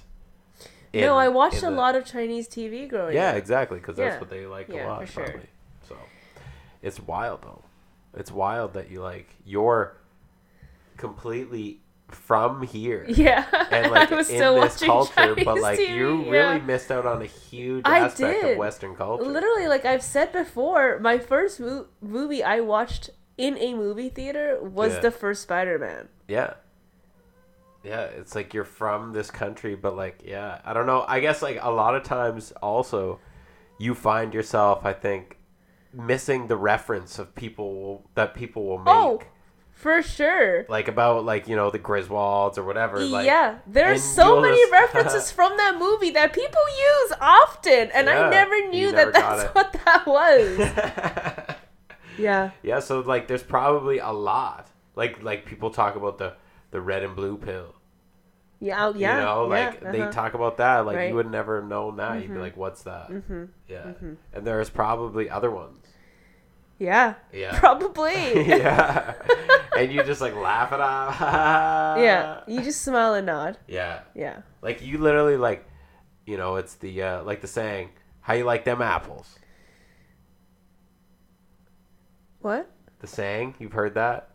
no, 0.95 1.01
in- 1.19 1.25
I 1.25 1.29
watched 1.29 1.59
a 1.59 1.67
the- 1.67 1.71
lot 1.71 1.95
of 1.95 2.05
Chinese 2.05 2.49
TV 2.49 2.89
growing 2.89 3.15
Yeah, 3.15 3.29
up. 3.29 3.35
Yeah, 3.35 3.39
exactly, 3.39 3.79
because 3.79 3.97
that's 3.97 4.15
Yeah. 4.15 4.21
what 4.21 4.31
they 4.31 4.47
like 4.47 4.69
Yeah, 4.69 4.87
a 4.87 4.89
lot, 4.89 5.09
sure. 5.09 5.25
probably. 5.25 5.49
So, 5.89 5.97
it's 6.83 7.01
wild 7.01 7.43
though. 7.43 7.63
It's 8.15 8.31
wild 8.31 8.75
that 8.75 8.91
you 8.91 9.01
like 9.01 9.29
you're 9.45 9.97
completely 10.97 11.79
from 12.09 12.63
here 12.63 13.07
Yeah. 13.09 13.47
and 13.71 13.91
like 13.91 14.11
in 14.11 14.19
this 14.19 14.79
culture, 14.81 15.13
Chinese 15.15 15.45
but 15.47 15.61
like 15.61 15.79
TV, 15.79 15.95
you 15.97 16.25
yeah. 16.25 16.31
really 16.31 16.61
missed 16.61 16.91
out 16.91 17.07
on 17.07 17.23
a 17.23 17.27
huge 17.27 17.83
I 17.87 18.01
aspect 18.01 18.43
did. 18.43 18.53
of 18.53 18.59
Western 18.59 18.95
culture. 18.95 19.25
Literally, 19.25 19.67
like 19.67 19.85
I've 19.87 20.03
said 20.03 20.31
before, 20.33 20.99
my 21.01 21.19
first 21.19 21.59
mo- 21.59 21.87
movie 22.03 22.45
I 22.45 22.61
watched 22.61 23.09
in 23.39 23.57
a 23.59 23.73
movie 23.73 24.11
theater 24.11 24.59
was 24.61 24.93
Yeah. 24.95 25.01
the 25.01 25.11
first 25.11 25.43
Spider 25.43 25.79
Man. 25.79 26.09
Yeah. 26.29 26.55
Yeah, 27.85 28.03
it's 28.03 28.35
like 28.35 28.55
you're 28.55 28.65
from 28.65 29.13
this 29.13 29.31
country, 29.31 29.75
but 29.75 29.97
like, 29.97 30.23
yeah, 30.25 30.61
I 30.65 30.73
don't 30.73 30.87
know. 30.87 31.05
I 31.07 31.21
guess 31.21 31.43
like 31.43 31.59
a 31.61 31.71
lot 31.71 31.95
of 31.97 32.05
times 32.05 32.53
also 32.63 33.19
you 33.79 33.95
find 33.95 34.33
yourself, 34.33 34.85
I 34.87 34.93
think, 34.93 35.39
missing 35.93 36.47
the 36.47 36.57
reference 36.57 37.19
of 37.19 37.35
people 37.35 38.09
that 38.15 38.35
people 38.35 38.65
will 38.67 38.83
oh, 38.87 39.13
make. 39.13 39.23
Oh, 39.23 39.29
for 39.73 40.01
sure. 40.01 40.65
Like 40.69 40.87
about 40.87 41.25
like, 41.25 41.49
you 41.49 41.57
know, 41.57 41.71
the 41.71 41.79
Griswolds 41.81 42.57
or 42.57 42.63
whatever. 42.63 43.01
Like, 43.01 43.27
yeah, 43.27 43.59
There's 43.67 44.03
so 44.03 44.41
many 44.41 44.57
just- 44.57 44.73
references 44.73 45.33
from 45.33 45.57
that 45.57 45.77
movie 45.79 46.11
that 46.11 46.33
people 46.33 46.63
use 46.79 47.13
often, 47.21 47.91
and 47.93 48.07
Yeah, 48.07 48.27
I 48.27 48.31
never 48.31 48.69
knew 48.69 48.93
never 48.93 49.11
that 49.11 49.21
that's 49.21 49.43
it. 49.43 49.55
what 49.57 49.73
that 49.85 50.07
was. 50.07 51.57
yeah, 52.19 52.51
yeah, 52.63 52.79
so 52.79 53.01
like 53.01 53.27
there's 53.27 53.43
probably 53.43 53.99
a 53.99 54.11
lot. 54.11 54.69
Like 54.95 55.21
like 55.23 55.47
people 55.47 55.71
talk 55.71 55.97
about 55.97 56.19
the 56.19 56.35
the 56.73 56.81
red 56.81 57.05
and 57.05 57.15
blue 57.15 57.37
pill. 57.37 57.75
yeah, 58.61 58.87
oh, 58.87 58.95
yeah. 58.95 59.19
you 59.19 59.25
know, 59.25 59.47
like 59.47 59.81
they 59.81 60.01
uh-huh. 60.03 60.11
talk 60.11 60.35
about 60.35 60.57
that. 60.57 60.85
Like 60.87 60.97
Right. 60.97 61.09
you 61.09 61.15
would 61.15 61.31
never 61.31 61.63
known 61.63 61.97
that. 61.97 62.21
You'd 62.21 62.33
be 62.33 62.39
like, 62.39 62.57
"What's 62.57 62.83
that?" 62.83 63.09
Mhm. 63.11 63.49
Yeah, 63.69 63.93
and 64.33 64.47
there's 64.47 64.71
probably 64.71 65.29
other 65.31 65.51
ones. 65.51 65.87
Yeah, 66.79 67.15
Yeah, 67.33 67.59
probably. 67.61 68.13
yeah, 68.49 69.15
and 69.77 69.93
you 69.93 70.03
just 70.03 70.21
like 70.21 70.35
laugh 70.35 70.73
it 70.73 70.81
off. 70.81 71.17
yeah, 71.99 72.41
you 72.49 72.61
just 72.63 72.83
smile 72.83 73.15
and 73.15 73.27
nod. 73.27 73.59
yeah. 73.69 74.01
Yeah. 74.15 74.43
Like 74.63 74.83
you 74.83 74.99
literally 74.99 75.37
like, 75.37 75.65
you 76.27 76.37
know, 76.37 76.57
it's 76.57 76.75
the 76.77 77.03
uh, 77.03 77.23
like 77.25 77.41
the 77.41 77.47
saying, 77.49 77.91
"How 78.21 78.35
you 78.35 78.45
like 78.45 78.65
them 78.65 78.81
apples?" 78.83 79.39
What? 82.41 82.69
The 83.01 83.07
saying 83.07 83.55
you've 83.59 83.73
heard 83.73 83.95
that. 83.95 84.31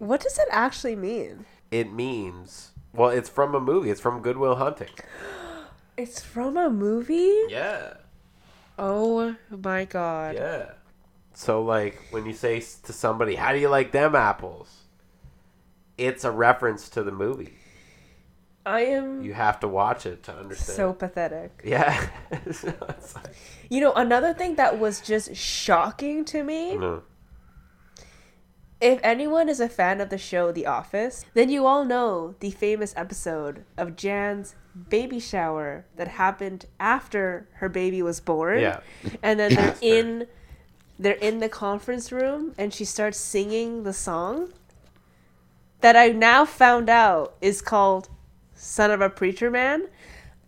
What 0.00 0.20
does 0.20 0.38
it 0.38 0.48
actually 0.50 0.96
mean? 0.96 1.44
It 1.70 1.92
means 1.92 2.72
well, 2.92 3.10
it's 3.10 3.28
from 3.28 3.54
a 3.54 3.60
movie. 3.60 3.90
It's 3.90 4.00
from 4.00 4.20
Good 4.22 4.36
Will 4.36 4.56
Hunting. 4.56 4.88
It's 5.96 6.22
from 6.22 6.56
a 6.56 6.70
movie? 6.70 7.36
Yeah. 7.50 7.94
Oh 8.78 9.36
my 9.50 9.84
god. 9.84 10.34
Yeah. 10.34 10.70
So 11.34 11.62
like 11.62 12.00
when 12.10 12.24
you 12.24 12.32
say 12.32 12.60
to 12.60 12.92
somebody, 12.94 13.34
"How 13.34 13.52
do 13.52 13.58
you 13.58 13.68
like 13.68 13.92
them 13.92 14.14
apples?" 14.14 14.84
It's 15.98 16.24
a 16.24 16.30
reference 16.30 16.88
to 16.90 17.02
the 17.02 17.12
movie. 17.12 17.58
I 18.64 18.80
am 18.96 19.22
You 19.22 19.34
have 19.34 19.60
to 19.60 19.68
watch 19.68 20.06
it 20.06 20.22
to 20.24 20.32
understand. 20.34 20.76
so 20.76 20.92
pathetic. 20.94 21.60
yeah. 21.64 22.08
So 22.52 22.68
like- 22.80 23.34
You 23.68 23.80
know, 23.82 23.92
another 23.92 24.32
thing 24.32 24.54
that 24.56 24.78
was 24.78 25.00
just 25.02 25.34
shocking 25.36 26.24
to 26.26 26.42
me 26.42 26.76
No. 26.76 27.02
If 28.80 28.98
anyone 29.02 29.48
is 29.48 29.60
a 29.60 29.68
fan 29.68 30.00
of 30.00 30.08
the 30.08 30.18
show 30.18 30.52
The 30.52 30.66
Office, 30.66 31.24
then 31.34 31.50
you 31.50 31.66
all 31.66 31.84
know 31.84 32.34
the 32.40 32.50
famous 32.50 32.94
episode 32.96 33.64
of 33.76 33.96
Jan's 33.96 34.54
baby 34.88 35.20
shower 35.20 35.84
that 35.96 36.08
happened 36.08 36.66
after 36.78 37.48
her 37.54 37.68
baby 37.68 38.02
was 38.02 38.20
born. 38.20 38.60
Yeah. 38.60 38.80
And 39.22 39.38
then 39.38 39.54
they're 39.54 39.76
in 39.80 40.26
they're 40.98 41.14
in 41.14 41.38
the 41.38 41.48
conference 41.48 42.12
room 42.12 42.54
and 42.58 42.72
she 42.74 42.84
starts 42.84 43.18
singing 43.18 43.84
the 43.84 43.92
song 43.92 44.52
that 45.80 45.96
I 45.96 46.08
now 46.08 46.44
found 46.44 46.90
out 46.90 47.36
is 47.40 47.62
called 47.62 48.08
Son 48.54 48.90
of 48.90 49.00
a 49.00 49.08
Preacher 49.08 49.50
Man. 49.50 49.88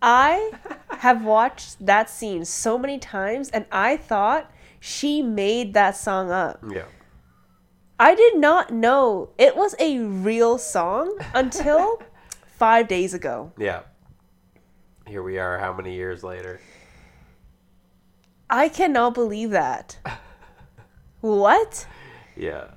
I 0.01 0.51
have 0.89 1.23
watched 1.23 1.83
that 1.85 2.09
scene 2.09 2.45
so 2.45 2.77
many 2.77 2.99
times 2.99 3.49
and 3.49 3.65
I 3.71 3.97
thought 3.97 4.51
she 4.79 5.21
made 5.21 5.73
that 5.73 5.97
song 5.97 6.29
up. 6.29 6.63
Yeah. 6.69 6.83
I 8.03 8.15
did 8.15 8.35
not 8.35 8.69
know 8.69 9.29
it 9.37 9.55
was 9.55 9.75
a 9.79 9.97
real 9.99 10.57
song 10.57 11.17
until 11.33 12.01
five 12.57 12.89
days 12.89 13.13
ago. 13.13 13.53
Yeah. 13.57 13.83
Here 15.07 15.23
we 15.23 15.37
are. 15.37 15.57
How 15.57 15.71
many 15.71 15.95
years 15.95 16.21
later? 16.21 16.59
I 18.49 18.67
cannot 18.67 19.13
believe 19.13 19.51
that. 19.51 19.99
What? 21.21 21.87
Yeah. 22.35 22.71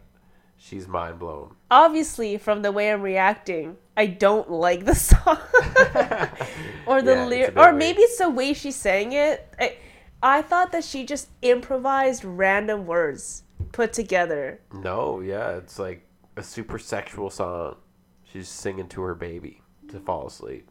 She's 0.58 0.86
mind 0.86 1.18
blown. 1.18 1.56
Obviously, 1.72 2.38
from 2.38 2.62
the 2.62 2.70
way 2.70 2.92
I'm 2.92 3.02
reacting, 3.02 3.78
I 3.96 4.06
don't 4.06 4.48
like 4.48 4.84
the 4.84 4.94
song. 4.94 5.38
or 6.86 7.02
the 7.02 7.14
Yeah, 7.14 7.26
lyric, 7.26 7.56
or 7.56 7.62
weird. 7.64 7.76
maybe 7.78 8.02
it's 8.02 8.18
the 8.18 8.30
way 8.30 8.52
she 8.52 8.70
sang 8.70 9.10
it. 9.10 9.52
I, 9.58 9.76
I 10.22 10.42
thought 10.42 10.70
that 10.70 10.84
she 10.84 11.04
just 11.04 11.30
improvised 11.42 12.24
random 12.24 12.86
words 12.86 13.42
put 13.76 13.92
together. 13.92 14.58
No, 14.72 15.20
yeah, 15.20 15.58
it's 15.58 15.78
like 15.78 16.06
a 16.34 16.42
super 16.42 16.78
sexual 16.78 17.28
song. 17.28 17.76
She's 18.24 18.48
singing 18.48 18.88
to 18.88 19.02
her 19.02 19.14
baby 19.14 19.60
to 19.88 20.00
fall 20.00 20.26
asleep. 20.26 20.70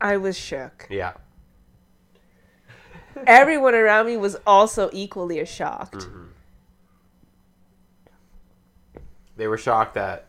I 0.00 0.16
was 0.18 0.38
shook. 0.38 0.86
Yeah. 0.88 1.14
Everyone 3.26 3.74
around 3.74 4.06
me 4.06 4.16
was 4.16 4.36
also 4.46 4.88
equally 4.92 5.40
as 5.40 5.48
shocked. 5.48 5.96
Mm-hmm. 5.96 6.22
They 9.36 9.48
were 9.48 9.58
shocked 9.58 9.94
that 9.94 10.28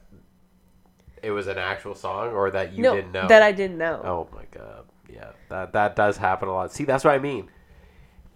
it 1.21 1.29
was 1.29 1.45
an 1.45 1.59
actual 1.59 1.93
song 1.93 2.31
or 2.31 2.49
that 2.49 2.73
you 2.73 2.81
no, 2.81 2.95
didn't 2.95 3.11
know. 3.11 3.27
that 3.27 3.43
I 3.43 3.51
didn't 3.51 3.77
know. 3.77 4.01
Oh 4.03 4.35
my 4.35 4.45
god. 4.49 4.85
Yeah. 5.07 5.31
That 5.49 5.73
that 5.73 5.95
does 5.95 6.17
happen 6.17 6.49
a 6.49 6.53
lot. 6.53 6.73
See, 6.73 6.85
that's 6.85 7.03
what 7.03 7.13
I 7.13 7.19
mean. 7.19 7.49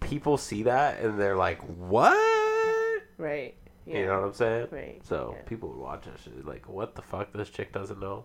People 0.00 0.36
see 0.38 0.62
that 0.64 1.00
and 1.00 1.18
they're 1.18 1.36
like, 1.36 1.60
"What?" 1.62 2.16
Right. 3.18 3.54
Yeah. 3.86 3.98
You 4.00 4.06
know 4.06 4.20
what 4.20 4.26
I'm 4.28 4.32
saying? 4.34 4.68
Right, 4.70 5.00
So 5.04 5.34
yeah. 5.36 5.42
people 5.44 5.70
would 5.70 5.78
watch 5.78 6.04
that 6.04 6.18
shit 6.22 6.44
like, 6.46 6.68
"What 6.68 6.94
the 6.94 7.02
fuck? 7.02 7.32
This 7.32 7.50
chick 7.50 7.72
doesn't 7.72 8.00
know." 8.00 8.24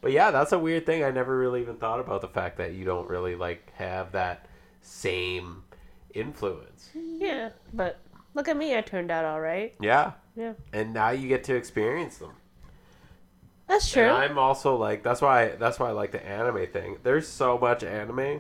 But 0.02 0.14
yeah, 0.14 0.32
that's 0.32 0.54
a 0.54 0.60
weird 0.60 0.86
thing. 0.86 1.04
I 1.04 1.12
never 1.12 1.38
really 1.38 1.60
even 1.62 1.76
thought 1.76 2.00
about 2.00 2.22
the 2.22 2.30
fact 2.30 2.56
that 2.60 2.72
you 2.74 2.86
don't 2.86 3.10
really 3.10 3.36
like 3.36 3.70
have 3.76 4.14
that 4.14 4.46
same 4.82 5.64
influence. 6.14 6.90
Yeah, 6.96 7.50
but 7.74 8.00
look 8.34 8.48
at 8.48 8.56
me. 8.56 8.78
I 8.78 8.82
turned 8.82 9.12
out 9.12 9.26
all 9.26 9.42
right. 9.42 9.76
Yeah. 9.82 10.14
Yeah, 10.38 10.54
And 10.72 10.94
now 10.94 11.10
you 11.10 11.28
get 11.28 11.44
to 11.46 11.56
experience 11.56 12.18
them. 12.18 12.32
that's 13.68 13.92
true. 13.92 14.04
And 14.04 14.12
I'm 14.14 14.38
also 14.38 14.78
like 14.78 15.04
that's 15.04 15.22
why 15.22 15.50
that's 15.60 15.80
why 15.80 15.90
I 15.90 15.92
like 15.92 16.12
the 16.12 16.26
anime 16.26 16.68
thing. 16.68 16.96
There's 17.04 17.28
so 17.28 17.58
much 17.58 17.84
anime 17.84 18.40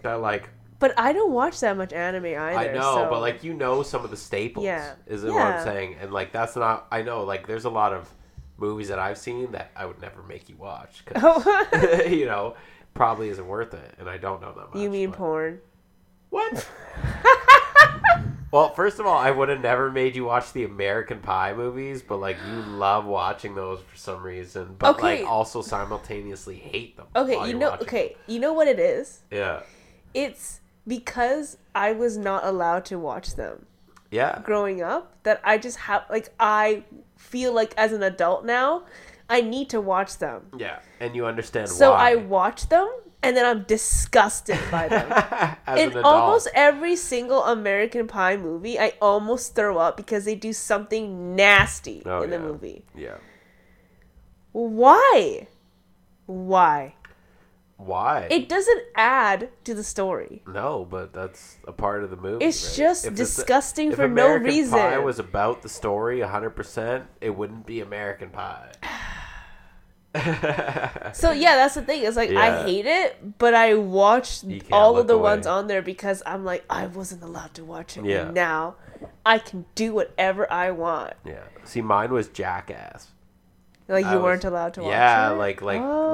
that 0.00 0.22
like 0.22 0.48
But 0.84 0.98
I 0.98 1.14
don't 1.14 1.32
watch 1.32 1.60
that 1.60 1.78
much 1.78 1.94
anime 1.94 2.26
either. 2.26 2.38
I 2.38 2.70
know, 2.74 2.94
so- 2.96 3.08
but 3.10 3.20
like 3.20 3.42
you 3.42 3.54
know 3.54 3.82
some 3.82 4.04
of 4.04 4.10
the 4.10 4.18
staples. 4.18 4.66
Yeah. 4.66 4.96
Is 5.06 5.24
what 5.24 5.34
I'm 5.40 5.64
saying. 5.64 5.96
And 5.98 6.12
like 6.12 6.30
that's 6.30 6.56
not 6.56 6.86
I 6.92 7.00
know 7.00 7.24
like 7.24 7.46
there's 7.46 7.64
a 7.64 7.70
lot 7.70 7.94
of 7.94 8.12
movies 8.58 8.88
that 8.88 8.98
I've 8.98 9.16
seen 9.16 9.52
that 9.52 9.70
I 9.74 9.86
would 9.86 9.98
never 10.02 10.22
make 10.22 10.50
you 10.50 10.56
watch 10.56 11.02
'cause, 11.06 11.22
Oh, 11.24 12.04
you 12.06 12.26
know, 12.26 12.54
probably 12.92 13.30
isn't 13.30 13.46
worth 13.48 13.72
it 13.72 13.94
and 13.98 14.10
I 14.10 14.18
don't 14.18 14.42
know 14.42 14.52
that 14.52 14.74
much. 14.74 14.82
you 14.82 14.90
mean 14.90 15.08
but- 15.08 15.18
porn? 15.18 15.60
What? 16.28 16.68
well, 18.52 18.74
first 18.74 18.98
of 19.00 19.06
all, 19.06 19.16
I 19.16 19.30
would 19.30 19.48
have 19.48 19.62
never 19.62 19.90
made 19.90 20.14
you 20.14 20.24
watch 20.26 20.52
the 20.52 20.64
American 20.64 21.20
Pie 21.20 21.54
movies, 21.54 22.02
but 22.02 22.18
like 22.18 22.36
you 22.50 22.56
love 22.62 23.06
watching 23.06 23.54
those 23.54 23.80
for 23.80 23.96
some 23.96 24.22
reason, 24.22 24.76
but 24.78 24.96
Okay. 24.96 25.20
like 25.22 25.26
also 25.30 25.62
simultaneously 25.62 26.56
hate 26.56 26.96
them. 26.98 27.06
Okay, 27.16 27.48
you 27.48 27.54
know. 27.54 27.70
watching 27.70 27.86
Okay, 27.86 28.16
you 28.26 28.38
know 28.38 28.52
what 28.52 28.68
it 28.68 28.78
is? 28.78 29.22
Yeah. 29.30 29.60
It's 30.12 30.60
because 30.86 31.56
I 31.74 31.92
was 31.92 32.16
not 32.16 32.44
allowed 32.44 32.84
to 32.86 32.98
watch 32.98 33.34
them 33.36 33.66
Yeah. 34.10 34.40
growing 34.44 34.82
up 34.82 35.16
that 35.24 35.40
I 35.44 35.58
just 35.58 35.78
have 35.78 36.04
like 36.10 36.28
I 36.38 36.84
feel 37.16 37.52
like 37.52 37.72
as 37.76 37.92
an 37.92 38.02
adult 38.02 38.44
now 38.44 38.84
I 39.28 39.40
need 39.40 39.70
to 39.70 39.80
watch 39.80 40.18
them. 40.18 40.48
Yeah. 40.56 40.80
And 41.00 41.16
you 41.16 41.24
understand 41.26 41.68
So 41.70 41.92
why. 41.92 42.12
I 42.12 42.14
watch 42.16 42.68
them 42.68 42.88
and 43.22 43.34
then 43.34 43.46
I'm 43.46 43.62
disgusted 43.62 44.58
by 44.70 44.86
them. 44.88 45.56
In 45.78 45.96
almost 46.04 46.46
every 46.54 46.94
single 46.94 47.42
American 47.44 48.06
Pie 48.06 48.36
movie, 48.36 48.78
I 48.78 48.92
almost 49.00 49.54
throw 49.54 49.78
up 49.78 49.96
because 49.96 50.26
they 50.26 50.34
do 50.34 50.52
something 50.52 51.34
nasty 51.34 52.02
Oh, 52.04 52.20
in 52.20 52.28
the 52.28 52.38
movie. 52.38 52.84
Yeah. 52.94 53.16
Why? 54.52 55.48
Why? 56.26 56.94
Why? 57.84 58.28
It 58.30 58.48
doesn't 58.48 58.82
add 58.94 59.50
to 59.64 59.74
the 59.74 59.84
story. 59.84 60.42
no, 60.46 60.86
but 60.88 61.12
that's 61.12 61.56
a 61.66 61.72
part 61.72 62.04
of 62.04 62.10
the 62.10 62.16
movie. 62.16 62.44
It's 62.44 62.64
right? 62.70 62.76
just 62.76 63.06
If 63.06 63.14
disgusting 63.14 63.90
if 63.90 63.96
for 63.96 64.08
no 64.08 64.26
American 64.26 64.46
reason. 64.46 64.78
Pie 64.78 64.98
was 64.98 65.18
about 65.18 65.62
the 65.62 65.68
story 65.68 66.20
100%, 66.20 67.04
it 67.20 67.30
wouldn't 67.30 67.66
be 67.66 67.80
American 67.80 68.30
Pie. 68.30 68.72
So 71.12 71.32
yeah, 71.32 71.56
that's 71.56 71.74
the 71.74 71.82
thing. 71.82 72.04
It's 72.04 72.16
like 72.16 72.30
I 72.30 72.62
hate 72.64 72.86
it, 72.86 73.38
but 73.38 73.52
I 73.52 73.74
watched 73.74 74.44
all 74.70 74.96
of 74.96 75.08
the 75.08 75.14
away. 75.14 75.22
ones 75.30 75.46
on 75.46 75.66
there 75.66 75.82
because 75.82 76.22
I'm 76.24 76.44
like 76.44 76.64
I 76.70 76.86
wasn't 76.86 77.24
allowed 77.24 77.54
to 77.54 77.64
watch 77.64 77.96
it. 77.96 78.04
Yeah. 78.04 78.26
And 78.26 78.34
now 78.34 78.76
I 79.26 79.38
can 79.38 79.64
do 79.74 79.92
whatever 79.92 80.50
I 80.52 80.70
want. 80.70 81.14
yeah. 81.24 81.42
See, 81.64 81.82
mine 81.82 82.12
was 82.12 82.28
Jackass. 82.28 83.08
Like 83.88 84.04
you 84.06 84.12
was- 84.12 84.22
weren't 84.22 84.44
allowed 84.44 84.74
to 84.74 84.82
watch 84.82 84.90
yeah, 84.90 85.28
it. 85.28 85.32
Yeah, 85.32 85.38
like 85.38 85.62
like 85.62 85.80
Oh. 85.82 86.12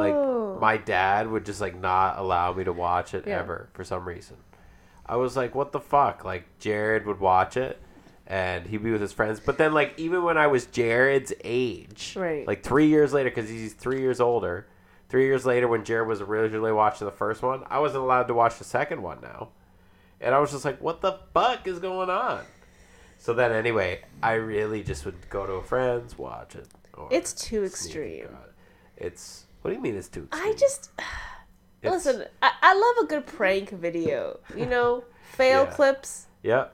like 0.54 0.60
my 0.60 0.76
dad 0.76 1.28
would 1.30 1.44
just 1.46 1.60
like 1.60 1.78
not 1.78 2.18
allow 2.18 2.52
me 2.52 2.64
to 2.64 2.72
watch 2.72 3.14
it 3.14 3.26
Yeah. 3.26 3.38
ever 3.38 3.68
for 3.72 3.84
some 3.84 4.06
reason. 4.06 4.36
I 5.06 5.16
was 5.16 5.36
like, 5.36 5.54
what 5.54 5.72
the 5.72 5.80
fuck? 5.80 6.24
Like 6.24 6.44
Jared 6.58 7.06
would 7.06 7.20
watch 7.20 7.56
it 7.56 7.80
and 8.26 8.66
he'd 8.66 8.82
be 8.82 8.92
with 8.92 9.00
his 9.00 9.12
friends. 9.12 9.40
But 9.40 9.58
then 9.58 9.72
like 9.72 9.94
even 9.98 10.22
when 10.22 10.36
I 10.38 10.46
was 10.48 10.66
Jared's 10.66 11.32
age, 11.44 12.14
Right. 12.16 12.46
like 12.46 12.62
three 12.62 12.86
years 12.86 13.12
later, 13.12 13.30
because 13.30 13.48
he's 13.48 13.72
three 13.72 14.00
years 14.00 14.20
older, 14.20 14.66
three 15.08 15.24
years 15.26 15.44
later 15.46 15.66
when 15.66 15.84
Jared 15.84 16.06
was 16.08 16.20
originally 16.20 16.72
watching 16.72 17.06
the 17.06 17.12
first 17.12 17.42
one, 17.42 17.64
I 17.70 17.78
wasn't 17.78 18.04
allowed 18.04 18.24
to 18.28 18.34
watch 18.34 18.58
the 18.58 18.64
second 18.64 19.02
one 19.02 19.18
now. 19.22 19.48
And 20.20 20.34
I 20.34 20.38
was 20.38 20.50
just 20.52 20.64
like, 20.64 20.80
what 20.80 21.00
the 21.00 21.18
fuck 21.32 21.66
is 21.66 21.78
going 21.78 22.10
on? 22.10 22.42
So 23.18 23.32
then 23.32 23.52
anyway, 23.52 24.02
I 24.22 24.34
really 24.34 24.82
just 24.82 25.04
would 25.06 25.28
go 25.30 25.46
to 25.46 25.54
a 25.54 25.62
friend's, 25.62 26.16
watch 26.18 26.54
it. 26.54 26.68
Or 27.00 27.08
It's 27.10 27.32
too 27.32 27.64
extreme. 27.64 28.28
It's 28.96 29.46
what 29.62 29.70
do 29.70 29.76
you 29.76 29.82
mean 29.82 29.96
it's 29.96 30.08
too 30.08 30.24
extreme? 30.24 30.44
I 30.52 30.52
just 30.56 30.90
It's- 31.82 32.04
listen. 32.06 32.26
I, 32.42 32.50
I 32.62 32.74
love 32.74 33.04
a 33.04 33.08
good 33.08 33.26
prank 33.26 33.70
video. 33.70 34.40
You 34.56 34.66
know, 34.66 35.04
fail 35.32 35.64
Yeah. 35.64 35.70
clips. 35.70 36.26
Yeah. 36.42 36.66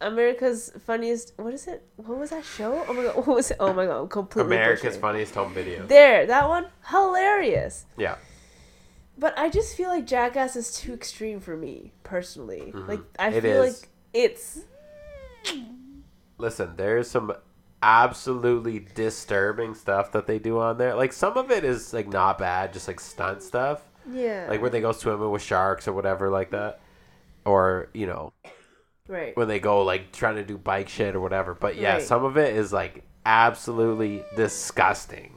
America's 0.00 0.70
funniest. 0.86 1.32
What 1.36 1.52
is 1.54 1.66
it? 1.66 1.82
What 1.96 2.18
was 2.18 2.30
that 2.30 2.44
show? 2.44 2.84
Oh 2.86 2.92
my 2.92 3.02
god! 3.04 3.16
What 3.26 3.26
was 3.26 3.50
it? 3.50 3.56
Oh 3.58 3.72
my 3.72 3.86
god! 3.86 4.00
I'm 4.02 4.08
completely. 4.08 4.54
America's 4.54 4.80
butchering. 4.96 5.00
funniest 5.00 5.34
home 5.34 5.52
video. 5.54 5.86
There, 5.86 6.24
that 6.26 6.48
one, 6.48 6.66
hilarious. 6.88 7.84
Yeah. 7.96 8.16
But 9.18 9.36
I 9.36 9.48
just 9.48 9.76
feel 9.76 9.88
like 9.88 10.06
Jackass 10.06 10.54
is 10.54 10.72
too 10.72 10.94
extreme 10.94 11.40
for 11.40 11.56
me 11.56 11.92
personally. 12.04 12.70
Like 12.72 13.00
I 13.18 13.30
Mm-hmm. 13.30 13.36
It 13.38 13.42
feel 13.42 13.62
is. 13.64 13.80
like 13.80 13.88
it's 14.14 14.60
Listen, 16.38 16.74
there's 16.76 17.10
some 17.10 17.32
absolutely 17.82 18.80
disturbing 18.94 19.74
stuff 19.74 20.12
that 20.12 20.26
they 20.26 20.38
do 20.38 20.58
on 20.58 20.78
there. 20.78 20.94
Like 20.94 21.12
some 21.12 21.36
of 21.36 21.50
it 21.50 21.64
is 21.64 21.92
like 21.92 22.08
not 22.08 22.38
bad, 22.38 22.72
just 22.72 22.88
like 22.88 23.00
stunt 23.00 23.42
stuff. 23.42 23.82
yeah. 24.10 24.46
Like 24.48 24.62
when 24.62 24.72
they 24.72 24.80
go 24.80 24.92
swimming 24.92 25.30
with 25.30 25.42
sharks 25.42 25.86
or 25.88 25.92
whatever 25.92 26.30
like 26.30 26.50
that. 26.50 26.80
Or, 27.44 27.88
you 27.94 28.06
know, 28.06 28.32
right. 29.06 29.36
when 29.36 29.48
they 29.48 29.60
go 29.60 29.82
like 29.82 30.12
trying 30.12 30.36
to 30.36 30.44
do 30.44 30.58
bike 30.58 30.88
shit 30.88 31.14
or 31.14 31.20
whatever. 31.20 31.54
But 31.54 31.76
yeah, 31.76 31.94
Right. 31.94 32.02
some 32.02 32.24
of 32.24 32.36
it 32.36 32.54
is 32.56 32.72
like 32.72 33.04
absolutely 33.24 34.24
disgusting. 34.36 35.34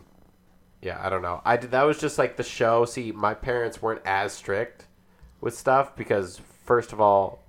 Yeah, 0.82 1.00
I 1.02 1.10
don't 1.10 1.22
know. 1.22 1.42
I 1.46 1.58
did, 1.58 1.72
that 1.72 1.84
was 1.84 2.00
just 2.00 2.18
like 2.18 2.38
the 2.38 2.44
show. 2.44 2.86
See, 2.86 3.12
my 3.12 3.34
parents 3.36 3.82
weren't 3.82 4.02
as 4.04 4.34
strict 4.34 4.86
with 5.40 5.56
stuff 5.56 5.96
because 5.96 6.42
first 6.66 6.92
of 6.92 7.00
all, 7.00 7.44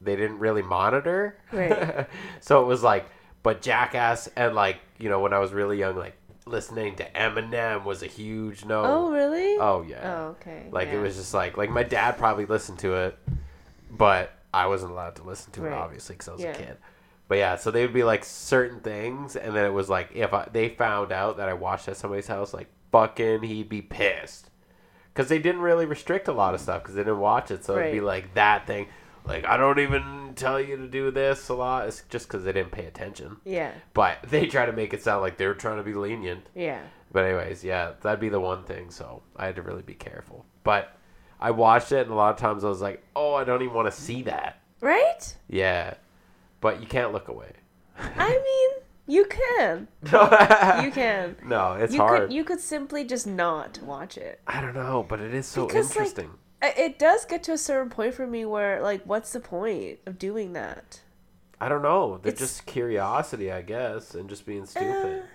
they 0.00 0.14
didn't 0.14 0.38
really 0.38 0.62
monitor. 0.62 1.36
Right. 1.52 2.06
so 2.40 2.62
it 2.62 2.66
was 2.66 2.82
like, 2.84 3.06
but 3.46 3.62
Jackass 3.62 4.28
and 4.34 4.56
like 4.56 4.78
you 4.98 5.08
know 5.08 5.20
when 5.20 5.32
I 5.32 5.38
was 5.38 5.52
really 5.52 5.78
young, 5.78 5.96
like 5.96 6.16
listening 6.46 6.96
to 6.96 7.08
Eminem 7.12 7.84
was 7.84 8.02
a 8.02 8.08
huge 8.08 8.64
no. 8.64 8.82
Oh 8.84 9.12
really? 9.12 9.56
Oh 9.60 9.84
yeah. 9.88 10.00
Oh 10.02 10.26
okay. 10.30 10.66
Like 10.72 10.88
yeah. 10.88 10.94
it 10.96 11.00
was 11.00 11.14
just 11.14 11.32
like 11.32 11.56
like 11.56 11.70
my 11.70 11.84
dad 11.84 12.18
probably 12.18 12.44
listened 12.44 12.80
to 12.80 12.96
it, 12.96 13.16
but 13.88 14.32
I 14.52 14.66
wasn't 14.66 14.90
allowed 14.90 15.14
to 15.16 15.22
listen 15.22 15.52
to 15.52 15.66
it 15.66 15.72
obviously 15.72 16.16
because 16.16 16.28
I 16.28 16.32
was 16.32 16.42
Yeah. 16.42 16.50
a 16.50 16.56
kid. 16.56 16.76
But 17.28 17.38
yeah, 17.38 17.54
so 17.54 17.70
they 17.70 17.82
would 17.82 17.94
be 17.94 18.02
like 18.02 18.24
certain 18.24 18.80
things, 18.80 19.36
and 19.36 19.54
then 19.54 19.64
it 19.64 19.72
was 19.72 19.88
like 19.88 20.10
if 20.12 20.34
I, 20.34 20.48
they 20.50 20.70
found 20.70 21.12
out 21.12 21.36
that 21.36 21.48
I 21.48 21.52
watched 21.52 21.86
at 21.86 21.96
somebody's 21.96 22.26
house, 22.26 22.52
like 22.52 22.66
fucking, 22.90 23.44
he'd 23.44 23.68
be 23.68 23.80
pissed 23.80 24.50
because 25.14 25.28
they 25.28 25.38
didn't 25.38 25.60
really 25.60 25.86
restrict 25.86 26.26
a 26.26 26.32
lot 26.32 26.52
of 26.52 26.60
stuff 26.60 26.82
because 26.82 26.96
they 26.96 27.02
didn't 27.02 27.20
watch 27.20 27.52
it. 27.52 27.64
So 27.64 27.78
it'd 27.78 27.92
be 27.92 28.00
like 28.00 28.34
that 28.34 28.66
thing, 28.66 28.88
like 29.26 29.44
I 29.44 29.56
don't 29.56 29.78
even 29.78 30.32
tell 30.36 30.60
you 30.60 30.76
to 30.76 30.86
do 30.88 31.10
this 31.10 31.48
a 31.48 31.54
lot. 31.54 31.86
It's 31.88 32.02
just 32.08 32.28
because 32.28 32.44
they 32.44 32.52
didn't 32.52 32.72
pay 32.72 32.86
attention. 32.86 33.36
Yeah. 33.44 33.72
But 33.94 34.18
they 34.28 34.46
try 34.46 34.66
to 34.66 34.72
make 34.72 34.92
it 34.94 35.02
sound 35.02 35.22
like 35.22 35.36
they 35.36 35.46
were 35.46 35.54
trying 35.54 35.78
to 35.78 35.82
be 35.82 35.94
lenient. 35.94 36.46
Yeah. 36.54 36.80
But 37.12 37.24
anyways, 37.24 37.64
yeah, 37.64 37.92
that'd 38.02 38.20
be 38.20 38.28
the 38.28 38.40
one 38.40 38.64
thing. 38.64 38.90
So 38.90 39.22
I 39.36 39.46
had 39.46 39.56
to 39.56 39.62
really 39.62 39.82
be 39.82 39.94
careful. 39.94 40.44
But 40.64 40.96
I 41.40 41.50
watched 41.52 41.92
it, 41.92 42.00
and 42.02 42.10
a 42.10 42.14
lot 42.14 42.34
of 42.34 42.40
times 42.40 42.64
I 42.64 42.68
was 42.68 42.80
like, 42.80 43.02
"Oh, 43.14 43.34
I 43.34 43.44
don't 43.44 43.62
even 43.62 43.74
want 43.74 43.92
to 43.92 44.00
see 44.00 44.22
that." 44.22 44.60
Right? 44.80 45.34
Yeah, 45.48 45.94
but 46.60 46.80
you 46.80 46.86
can't 46.86 47.12
look 47.12 47.28
away. 47.28 47.52
I 47.98 48.28
mean, 48.30 48.84
you 49.06 49.24
can. 49.26 49.88
You 50.84 50.90
can. 50.92 51.36
No, 51.44 51.74
it's 51.74 51.94
you 51.94 52.00
hard. 52.00 52.22
could 52.28 52.32
you 52.32 52.44
could 52.44 52.60
simply 52.60 53.04
just 53.04 53.26
not 53.26 53.80
watch 53.82 54.18
it. 54.18 54.40
I 54.46 54.60
don't 54.60 54.74
know, 54.74 55.04
but 55.08 55.20
it 55.20 55.32
is 55.34 55.46
so 55.46 55.66
Because, 55.66 55.90
interesting. 55.90 56.26
I- 56.32 56.38
It 56.62 56.98
does 56.98 57.24
get 57.24 57.42
to 57.44 57.52
a 57.52 57.58
certain 57.58 57.90
point 57.90 58.14
for 58.14 58.26
me 58.26 58.44
where 58.44 58.80
like 58.82 59.02
what's 59.04 59.32
the 59.32 59.40
point 59.40 59.98
of 60.06 60.18
doing 60.18 60.52
that? 60.54 61.00
I 61.60 61.68
don't 61.68 61.82
know. 61.82 62.18
They're 62.22 62.32
it's- 62.32 62.38
just 62.50 62.66
curiosity, 62.66 63.50
I 63.52 63.62
guess, 63.62 64.14
and 64.14 64.28
just 64.28 64.44
being 64.46 64.66
stupid. 64.66 65.22
Uh, 65.22 65.26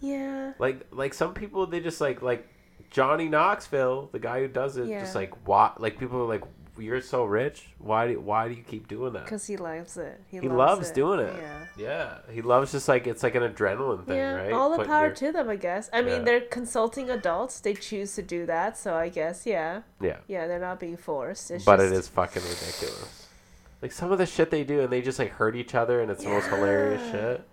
Yeah. 0.00 0.52
like, 0.58 0.86
like 0.90 1.14
some 1.14 1.34
people, 1.34 1.66
they 1.66 1.80
just 1.80 2.00
like 2.00 2.22
like 2.22 2.48
Johnny 2.90 3.28
Knoxville, 3.28 4.08
the 4.12 4.18
guy 4.18 4.40
who 4.40 4.48
does 4.48 4.76
it. 4.76 4.88
Just 5.00 5.14
like 5.14 5.32
why? 5.46 5.72
Like 5.78 5.98
people 5.98 6.18
are 6.20 6.26
like, 6.28 6.42
"You're 6.80 7.00
so 7.00 7.24
rich. 7.24 7.68
Why? 7.78 8.08
Do, 8.08 8.20
why 8.20 8.48
do 8.48 8.54
you 8.54 8.62
keep 8.62 8.88
doing 8.88 9.12
that?" 9.12 9.24
Because 9.24 9.46
he 9.46 9.56
loves 9.56 9.96
it. 9.96 10.20
He, 10.28 10.38
He 10.40 10.48
loves, 10.48 10.58
loves 10.78 10.90
it. 10.90 10.94
doing 10.94 11.20
it. 11.20 11.34
Yeah. 11.36 11.66
Yeah, 11.76 12.18
he 12.32 12.42
loves 12.42 12.72
just 12.72 12.88
like 12.88 13.06
it's 13.06 13.22
like 13.22 13.34
an 13.34 13.42
adrenaline 13.42 14.04
thing, 14.06 14.16
yeah, 14.16 14.32
right? 14.34 14.52
all 14.52 14.70
the 14.70 14.76
Putting 14.76 14.90
power 14.90 15.06
your- 15.06 15.14
to 15.14 15.32
them, 15.32 15.48
I 15.48 15.56
guess. 15.56 15.88
I 15.92 16.02
mean, 16.02 16.24
they're 16.24 16.40
consulting 16.42 17.08
adults. 17.10 17.60
They 17.60 17.74
choose 17.74 18.14
to 18.16 18.22
do 18.22 18.44
that, 18.46 18.76
so 18.76 18.94
I 18.94 19.08
guess, 19.08 19.46
yeah, 19.46 19.82
Yeah, 20.00 20.16
yeah, 20.26 20.46
they're 20.46 20.58
not 20.58 20.80
being 20.80 20.96
forced. 20.96 21.50
It's 21.50 21.64
but 21.64 21.78
just, 21.78 21.92
it 21.92 21.96
is 21.96 22.08
fucking 22.08 22.42
ridiculous. 22.42 23.26
Like 23.82 23.92
some 23.92 24.12
of 24.12 24.18
the 24.18 24.26
shit 24.26 24.50
they 24.50 24.64
do, 24.64 24.80
and 24.80 24.90
they 24.92 25.00
just 25.00 25.18
like 25.18 25.30
hurt 25.30 25.56
each 25.56 25.74
other, 25.74 26.00
and 26.02 26.10
it's 26.10 26.22
the 26.24 26.30
most 26.30 26.48
hilarious 26.48 27.02
shit. 27.10 27.46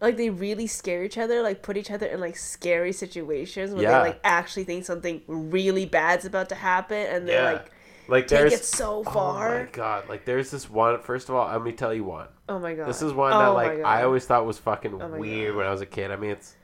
like 0.00 0.16
they 0.16 0.28
really 0.30 0.66
scare 0.66 1.02
each 1.04 1.16
other, 1.18 1.40
like 1.42 1.62
put 1.62 1.76
each 1.76 1.90
other 1.90 2.06
in 2.06 2.20
like 2.20 2.36
scary 2.36 2.92
situations 2.92 3.72
where 3.72 3.82
Yeah. 3.82 3.98
they 4.02 4.08
like 4.10 4.20
actually 4.24 4.64
think 4.64 4.84
something 4.84 5.22
really 5.26 5.86
bad's 5.86 6.24
about 6.24 6.48
to 6.50 6.54
happen, 6.54 6.96
and 6.96 7.26
they're 7.28 7.42
Yeah. 7.42 7.52
like 7.52 7.70
Like 8.08 8.26
take 8.26 8.38
there's 8.40 8.52
it 8.52 8.64
so 8.64 9.02
far. 9.04 9.54
Oh 9.54 9.64
my 9.64 9.70
god! 9.70 10.08
Like 10.08 10.24
there's 10.24 10.50
this 10.50 10.68
one. 10.68 11.00
First 11.00 11.28
of 11.28 11.34
all, 11.34 11.48
let 11.50 11.62
me 11.62 11.72
tell 11.72 11.94
you 11.94 12.04
one. 12.04 12.28
Oh 12.48 12.58
my 12.58 12.74
god, 12.74 12.86
This 12.88 13.00
is 13.02 13.12
one 13.12 13.32
Oh 13.32 13.38
that 13.38 13.48
like. 13.48 13.84
I 13.84 14.02
always 14.02 14.26
thought 14.26 14.44
was 14.46 14.58
fucking 14.58 15.00
Oh 15.00 15.18
weird 15.18 15.52
God. 15.52 15.56
when 15.58 15.66
I 15.66 15.70
was 15.70 15.80
a 15.80 15.86
kid. 15.86 16.10
I 16.10 16.16
mean, 16.16 16.30
it's 16.30 16.54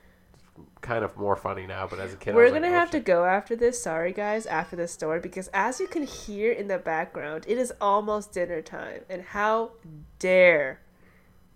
kind 0.83 1.05
of 1.05 1.17
more 1.17 1.37
funny 1.37 1.67
now, 1.67 1.87
but 1.89 1.99
as 1.99 2.13
a 2.13 2.17
kid, 2.17 2.35
We're 2.35 2.45
was 2.45 2.53
gonna 2.53 2.67
"Oh, 2.69 2.73
have 2.73 2.91
to 2.91 3.01
go 3.01 3.25
after 3.25 3.57
this. 3.57 3.83
Sorry, 3.83 4.13
guys, 4.13 4.45
after 4.47 4.77
this 4.77 4.93
story, 4.93 5.21
because 5.21 5.49
as 5.55 5.81
you 5.81 5.87
can 5.87 6.03
hear 6.03 6.53
in 6.53 6.69
the 6.69 6.79
background, 6.79 7.45
it 7.49 7.57
is 7.59 7.73
almost 7.81 8.33
dinner 8.33 8.61
time, 8.61 9.01
and 9.09 9.23
how 9.23 9.73
dare 10.19 10.81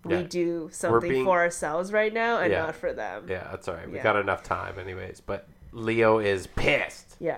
we 0.03 0.15
Yeah. 0.17 0.21
do 0.23 0.69
something 0.71 1.09
being- 1.09 1.25
for 1.25 1.39
ourselves 1.39 1.91
right 1.91 2.13
now 2.13 2.39
and 2.39 2.51
Yeah. 2.51 2.63
not 2.65 2.75
for 2.75 2.93
them? 2.93 3.25
Yeah, 3.27 3.47
that's 3.51 3.67
all 3.67 3.75
right. 3.75 3.89
We 3.89 3.97
Yeah. 3.97 4.03
got 4.03 4.15
enough 4.15 4.43
time, 4.43 4.77
anyways. 4.79 5.21
But 5.21 5.47
Leo 5.71 6.19
is 6.19 6.47
pissed. 6.47 7.15
Yeah. 7.19 7.37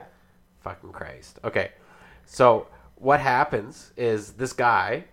Fucking 0.60 0.92
Christ. 0.92 1.40
Okay, 1.46 1.72
so 2.28 2.68
what 2.96 3.20
happens 3.20 3.92
is 3.98 4.34
this 4.34 4.54
guy. 4.54 5.06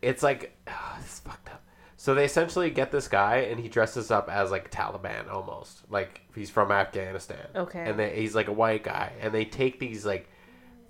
It's 0.00 0.22
like 0.22 0.56
oh, 0.68 0.96
this 1.00 1.12
is 1.14 1.20
fucked 1.20 1.48
up. 1.50 1.62
So 1.96 2.14
they 2.14 2.24
essentially 2.24 2.70
get 2.70 2.90
this 2.90 3.08
guy, 3.08 3.36
and 3.50 3.60
he 3.60 3.68
dresses 3.68 4.10
up 4.10 4.30
as 4.30 4.50
like 4.50 4.70
Taliban 4.70 5.30
almost, 5.30 5.82
like 5.90 6.22
he's 6.34 6.48
from 6.48 6.70
Afghanistan. 6.72 7.46
Okay. 7.54 7.84
And 7.88 7.98
they, 7.98 8.16
he's 8.18 8.34
like 8.34 8.48
a 8.48 8.52
white 8.52 8.82
guy, 8.84 9.12
and 9.20 9.34
they 9.34 9.44
take 9.44 9.78
these 9.78 10.06
like. 10.06 10.28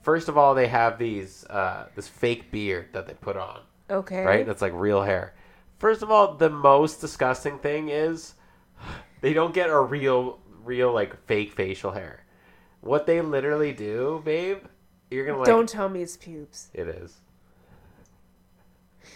First 0.03 0.29
of 0.31 0.39
all, 0.39 0.55
they 0.55 0.67
have 0.69 0.99
these 0.99 1.45
uh, 1.51 1.87
this 1.95 2.09
fake 2.09 2.51
beard 2.51 2.87
that 2.93 3.07
they 3.07 3.13
put 3.13 3.37
on, 3.37 3.61
Okay. 3.91 4.25
right? 4.25 4.47
That's 4.47 4.63
like 4.63 4.73
real 4.75 5.03
hair. 5.03 5.35
First 5.79 6.03
of 6.03 6.11
all, 6.11 6.37
the 6.37 6.49
most 6.49 7.01
disgusting 7.03 7.59
thing 7.59 7.91
is 7.91 8.35
they 9.21 9.33
don't 9.35 9.53
get 9.53 9.69
a 9.69 9.79
real, 9.79 10.39
real 10.65 10.93
like 10.93 11.23
fake 11.27 11.53
facial 11.53 11.91
hair. 11.93 12.25
What 12.81 13.05
they 13.07 13.21
literally 13.21 13.73
do, 13.73 14.23
babe, 14.25 14.61
you're 15.11 15.27
gonna 15.27 15.39
like. 15.39 15.47
Don't 15.47 15.69
tell 15.69 15.89
me 15.89 16.03
it's 16.03 16.17
pubes. 16.17 16.69
It 16.75 16.89
is. 16.89 17.17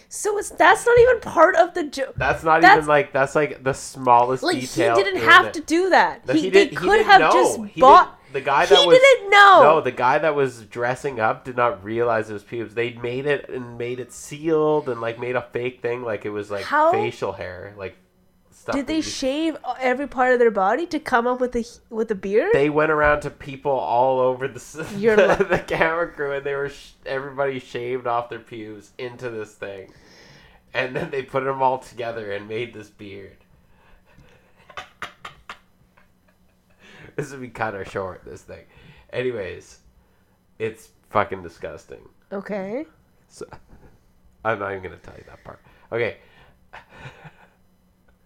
So 0.07 0.37
it's 0.37 0.49
that's 0.51 0.85
not 0.85 0.97
even 0.99 1.19
part 1.19 1.55
of 1.55 1.73
the 1.73 1.83
joke. 1.85 2.13
That's 2.15 2.43
not 2.43 2.61
That's- 2.61 2.77
even 2.79 2.87
like 2.87 3.11
that's 3.11 3.35
like 3.35 3.63
the 3.63 3.73
smallest 3.73 4.43
Like 4.43 4.59
detail. 4.59 4.95
he 4.95 5.03
didn't 5.03 5.21
have 5.23 5.47
it. 5.47 5.53
to 5.55 5.61
do 5.61 5.89
that. 5.89 6.25
No, 6.27 6.33
he, 6.33 6.41
he 6.41 6.49
they 6.49 6.63
did- 6.65 6.69
he 6.71 6.75
could 6.75 6.91
didn't 6.97 7.05
have 7.07 7.21
know. 7.21 7.31
just 7.31 7.59
He 7.73 7.81
bought. 7.81 8.17
the 8.31 8.41
guy 8.41 8.65
he 8.65 8.75
that 8.75 8.85
was- 8.87 8.97
didn't 8.99 9.29
know. 9.29 9.61
No, 9.63 9.81
the 9.81 9.91
guy 9.91 10.17
that 10.19 10.35
was 10.35 10.61
dressing 10.65 11.19
up 11.19 11.43
did 11.43 11.55
not 11.57 11.83
realize 11.83 12.29
it 12.29 12.33
was 12.33 12.43
pubes. 12.43 12.73
They 12.75 12.93
made 12.93 13.25
it 13.25 13.49
and 13.49 13.77
made 13.77 13.99
it 13.99 14.11
sealed 14.13 14.89
and 14.89 15.01
like 15.01 15.19
made 15.19 15.35
a 15.35 15.41
fake 15.41 15.81
thing 15.81 16.03
like 16.03 16.25
it 16.25 16.29
was 16.29 16.49
like 16.51 16.63
How- 16.65 16.91
facial 16.91 17.33
hair, 17.33 17.73
like 17.77 17.97
stuff. 18.65 18.75
Did 18.75 18.87
they 18.87 19.01
shave 19.01 19.57
every 19.79 20.07
part 20.07 20.33
of 20.33 20.39
their 20.39 20.49
body 20.49 20.87
to 20.87 20.99
come 20.99 21.27
up 21.27 21.39
with 21.39 21.55
a 21.55 21.63
with 21.91 22.07
the 22.07 22.15
beard? 22.15 22.49
they 22.51 22.69
went 22.69 22.91
around 22.91 23.21
to 23.21 23.29
people 23.29 23.71
all 23.71 24.19
over 24.19 24.47
the 24.47 24.59
the, 24.59 25.45
the 25.49 25.59
camera 25.59 26.11
crew 26.11 26.31
and 26.31 26.43
they 26.43 26.55
were 26.55 26.69
sh- 26.69 26.93
everybody 27.05 27.59
shaved 27.59 28.07
off 28.07 28.29
their 28.29 28.39
pubes 28.39 28.91
into 28.97 29.29
this 29.29 29.53
thing, 29.53 29.93
and 30.73 30.95
then 30.95 31.11
they 31.11 31.21
put 31.21 31.43
them 31.43 31.61
all 31.61 31.77
together 31.77 32.31
and 32.31 32.47
made 32.47 32.73
this 32.73 32.89
beard. 32.89 33.37
this 37.15 37.31
would 37.31 37.41
be 37.41 37.49
kind 37.49 37.75
of 37.75 37.87
short. 37.87 38.25
This 38.25 38.41
thing, 38.41 38.65
anyways, 39.13 39.77
it's 40.57 40.89
fucking 41.11 41.43
disgusting. 41.43 42.01
okay. 42.31 42.87
So 43.27 43.45
I'm 44.43 44.57
not 44.57 44.71
even 44.71 44.81
gonna 44.81 44.97
tell 44.97 45.15
you 45.15 45.23
that 45.27 45.43
part. 45.43 45.59
Okay. 45.91 46.17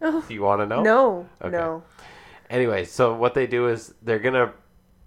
Oh. 0.01 0.23
Do 0.27 0.33
you 0.33 0.41
want 0.41 0.61
to 0.61 0.65
know? 0.65 0.81
No. 0.81 1.29
Okay. 1.41 1.51
No. 1.51 1.83
Anyway, 2.49 2.85
so 2.85 3.13
what 3.13 3.33
they 3.33 3.47
do 3.47 3.67
is 3.67 3.93
they're 4.01 4.19
gonna. 4.19 4.53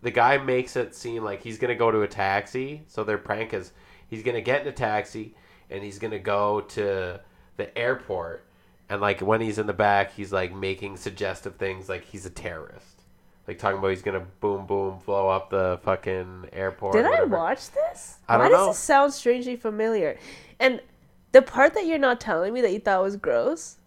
The 0.03 0.11
guy 0.11 0.39
makes 0.39 0.77
it 0.77 0.95
seem 0.95 1.25
like 1.25 1.43
he's 1.43 1.59
gonna 1.59 1.75
go 1.75 1.91
to 1.91 2.03
a 2.03 2.09
taxi. 2.09 2.83
So 2.87 3.05
their 3.05 3.19
prank 3.19 3.55
is 3.55 3.73
he's 4.09 4.23
gonna 4.23 4.41
get 4.41 4.63
in 4.63 4.69
a 4.69 4.73
taxi 4.73 5.35
and 5.71 5.83
he's 5.83 5.99
gonna 5.99 6.19
go 6.19 6.61
to 6.61 7.21
the 7.57 7.79
airport. 7.79 8.45
And 8.89 9.01
like 9.01 9.21
when 9.21 9.41
he's 9.41 9.59
in 9.59 9.67
the 9.67 9.73
back, 9.73 10.13
he's 10.13 10.33
like 10.33 10.55
making 10.55 10.97
suggestive 10.97 11.57
things 11.57 11.89
like 11.89 12.05
he's 12.05 12.27
a 12.27 12.31
terrorist. 12.31 13.03
Like 13.49 13.59
talking 13.59 13.79
about 13.79 13.89
he's 13.89 14.03
gonna 14.03 14.27
boom 14.41 14.67
boom 14.67 14.99
blow 15.05 15.29
up 15.29 15.51
the 15.51 15.81
fucking 15.83 16.51
airport. 16.53 16.95
Did 16.95 17.07
I 17.07 17.25
watch 17.25 17.71
this? 17.71 18.19
I 18.29 18.37
don't 18.37 18.51
does 18.51 18.61
know. 18.61 18.67
this 18.69 18.79
sound 18.79 19.13
strangely 19.13 19.57
familiar? 19.57 20.19
And 20.61 20.81
the 21.33 21.43
part 21.43 21.75
that 21.75 21.87
you're 21.87 21.99
not 21.99 22.21
telling 22.21 22.53
me 22.53 22.61
that 22.61 22.73
you 22.73 22.79
thought 22.79 23.03
was 23.03 23.17
gross, 23.17 23.79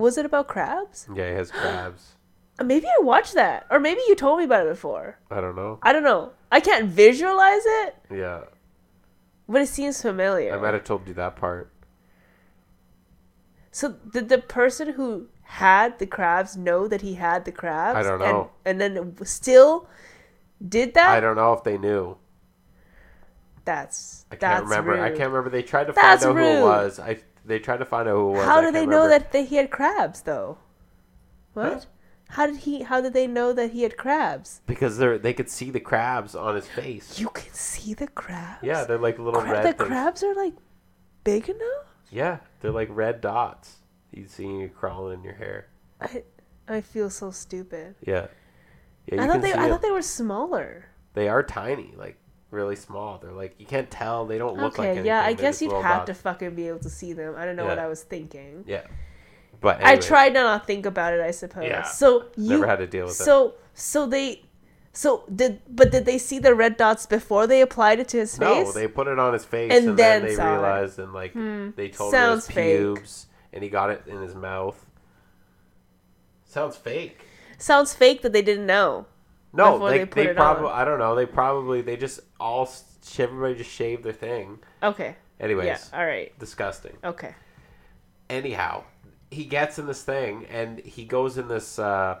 was 0.00 0.18
it 0.18 0.26
about 0.26 0.48
crabs? 0.48 1.06
Yeah, 1.14 1.28
he 1.30 1.34
has 1.36 1.50
crabs. 1.60 2.16
Uh, 2.58 2.64
Maybe 2.64 2.86
I 2.86 3.02
watched 3.02 3.34
that, 3.34 3.66
or 3.70 3.78
maybe 3.80 4.00
you 4.08 4.14
told 4.14 4.38
me 4.38 4.44
about 4.44 4.66
it 4.66 4.70
before. 4.70 5.18
I 5.30 5.40
don't 5.40 5.56
know. 5.56 5.78
I 5.82 5.92
don't 5.92 6.02
know. 6.02 6.32
I 6.52 6.60
can't 6.60 6.88
visualize 6.88 7.62
it, 7.64 7.96
Yeah, 8.10 8.40
but 9.48 9.62
it 9.62 9.68
seems 9.68 10.02
familiar. 10.02 10.52
I 10.54 10.58
might 10.60 10.74
have 10.74 10.84
told 10.84 11.06
you 11.06 11.14
that 11.14 11.36
part. 11.36 11.72
So 13.70 13.92
did 14.12 14.28
the 14.28 14.38
person 14.38 14.94
who 14.94 15.28
had 15.42 15.98
the 15.98 16.06
crabs 16.06 16.56
know 16.56 16.88
that 16.88 17.02
he 17.02 17.14
had 17.14 17.44
the 17.44 17.52
crabs? 17.52 17.96
I 17.98 18.02
don't 18.02 18.18
know. 18.18 18.50
And, 18.64 18.82
and 18.82 18.96
then 18.96 19.24
still 19.24 19.88
did 20.66 20.94
that? 20.94 21.10
I 21.10 21.20
don't 21.20 21.36
know 21.36 21.52
if 21.52 21.62
they 21.62 21.78
knew. 21.78 22.16
That's 23.64 24.26
I 24.30 24.34
can't 24.36 24.40
that's 24.40 24.62
remember. 24.62 25.00
I 25.00 25.10
can't 25.10 25.30
remember. 25.30 25.50
They 25.50 25.62
tried 25.62 25.84
to 25.86 25.92
That's 25.92 26.24
find 26.24 26.36
out 26.38 26.42
who 26.42 26.58
it 26.58 26.62
was. 26.62 26.98
I 26.98 27.18
they 27.50 27.58
tried 27.58 27.78
to 27.78 27.84
find 27.84 28.08
out 28.08 28.14
who 28.14 28.30
it 28.30 28.32
was. 28.38 28.44
How 28.44 28.60
do 28.60 28.70
they 28.70 28.86
know 28.86 29.08
that, 29.08 29.34
he 29.34 29.56
had 29.56 29.70
crabs 29.70 30.22
though? 30.22 30.58
What? 31.52 31.72
Huh? 31.72 31.80
How 32.30 32.46
did 32.46 32.58
he? 32.58 32.82
How 32.82 33.00
did 33.00 33.12
they 33.12 33.26
know 33.26 33.52
that 33.52 33.72
he 33.72 33.82
had 33.82 33.96
crabs? 33.96 34.60
Because 34.66 34.98
they 34.98 35.18
they 35.18 35.32
could 35.32 35.50
see 35.50 35.70
the 35.70 35.80
crabs 35.80 36.36
on 36.36 36.54
his 36.54 36.68
face. 36.68 37.18
You 37.18 37.28
can 37.28 37.52
see 37.52 37.92
the 37.92 38.06
crabs. 38.06 38.62
Yeah, 38.62 38.84
they're 38.84 38.98
like 38.98 39.18
little 39.18 39.42
red 39.42 39.64
the 39.64 39.72
things. 39.72 39.88
crabs 39.88 40.22
are 40.22 40.34
like 40.34 40.54
big 41.24 41.48
enough. 41.48 41.86
Yeah, 42.10 42.38
they're 42.60 42.70
like 42.70 42.88
red 42.92 43.20
dots. 43.20 43.78
You 44.12 44.26
see 44.28 44.46
you 44.46 44.68
crawling 44.68 45.18
in 45.18 45.24
your 45.24 45.34
hair. 45.34 45.66
I 46.00 46.22
I 46.68 46.80
feel 46.82 47.10
so 47.10 47.32
stupid. 47.32 47.96
Yeah. 48.06 48.28
Yeah, 49.06 49.24
I 49.24 49.26
thought 49.26 49.42
they 49.42 49.52
I 49.52 49.62
them. 49.62 49.70
thought 49.70 49.82
they 49.82 49.90
were 49.90 50.02
smaller. 50.02 50.86
They 51.14 51.28
are 51.28 51.42
tiny, 51.42 51.94
like 51.96 52.16
really 52.50 52.76
small. 52.76 53.18
They're 53.18 53.32
like 53.32 53.54
you 53.58 53.66
can't 53.66 53.90
tell. 53.90 54.26
They 54.26 54.38
don't 54.38 54.56
look 54.56 54.78
like 54.78 54.80
okay, 54.80 54.88
anything. 54.90 55.06
yeah, 55.06 55.22
I 55.22 55.34
They're 55.34 55.42
guess 55.42 55.62
you'd 55.62 55.72
have 55.72 56.04
to 56.06 56.14
fucking 56.14 56.54
be 56.54 56.68
able 56.68 56.80
to 56.80 56.90
see 56.90 57.12
them. 57.12 57.34
I 57.36 57.44
don't 57.44 57.56
know 57.56 57.66
what 57.66 57.78
I 57.78 57.86
was 57.86 58.02
thinking. 58.02 58.64
Yeah. 58.66 58.82
But 59.60 59.84
I 59.84 59.96
tried 59.96 60.30
to 60.30 60.42
not 60.42 60.66
think 60.66 60.86
about 60.86 61.12
it. 61.12 61.20
I 61.20 61.30
suppose. 61.30 61.64
Yeah. 61.64 61.82
So 61.82 62.26
you 62.36 62.50
Never 62.50 62.66
had 62.66 62.78
to 62.78 62.86
deal 62.86 63.06
with 63.06 63.20
it. 63.20 63.24
so 63.24 63.54
so 63.74 64.06
they 64.06 64.42
so 64.92 65.24
did 65.34 65.60
but 65.68 65.92
did 65.92 66.04
they 66.04 66.18
see 66.18 66.38
the 66.38 66.54
red 66.54 66.76
dots 66.76 67.06
before 67.06 67.46
they 67.46 67.60
applied 67.60 68.00
it 68.00 68.08
to 68.08 68.18
his 68.18 68.36
face? 68.36 68.66
No, 68.66 68.72
they 68.72 68.88
put 68.88 69.06
it 69.06 69.18
on 69.18 69.32
his 69.32 69.44
face, 69.44 69.72
And 69.72 69.90
and, 69.90 69.98
then, 69.98 70.22
then 70.22 70.30
they 70.30 70.36
saw 70.36 70.48
it. 70.48 70.52
realized, 70.52 70.98
and 70.98 71.12
like 71.12 71.32
hmm. 71.32 71.70
they 71.76 71.88
told 71.88 72.10
Sounds 72.10 72.46
him 72.48 72.54
fake. 72.54 72.80
was 72.80 72.98
pubes, 72.98 73.26
and 73.52 73.62
he 73.62 73.70
got 73.70 73.90
it 73.90 74.02
in 74.06 74.20
his 74.20 74.34
mouth. 74.34 74.86
Sounds 76.44 76.76
fake. 76.76 77.24
Sounds 77.58 77.94
fake 77.94 78.22
that 78.22 78.32
they 78.32 78.42
didn't 78.42 78.66
know. 78.66 79.06
No, 79.52 79.72
Before 79.72 79.90
they 79.90 79.98
they 79.98 80.06
put 80.06 80.14
they 80.14 80.26
it 80.30 80.36
probably 80.36 80.66
on. 80.68 80.72
I 80.80 80.84
don't 80.84 80.98
know. 80.98 81.14
They 81.14 81.26
probably 81.26 81.80
they 81.82 81.96
just 81.96 82.20
all 82.38 82.70
everybody 83.18 83.54
just 83.56 83.70
shaved 83.70 84.04
their 84.04 84.12
thing. 84.12 84.58
Okay. 84.82 85.16
Anyways, 85.40 85.66
Yeah. 85.66 85.98
All 85.98 86.06
right. 86.06 86.36
disgusting. 86.38 86.96
Okay. 87.02 87.34
Anyhow, 88.28 88.84
he 89.30 89.44
gets 89.44 89.78
in 89.78 89.86
this 89.86 90.02
thing 90.04 90.46
and 90.46 90.78
he 90.80 91.04
goes 91.04 91.36
in 91.38 91.48
this. 91.48 91.78
uh 91.78 92.20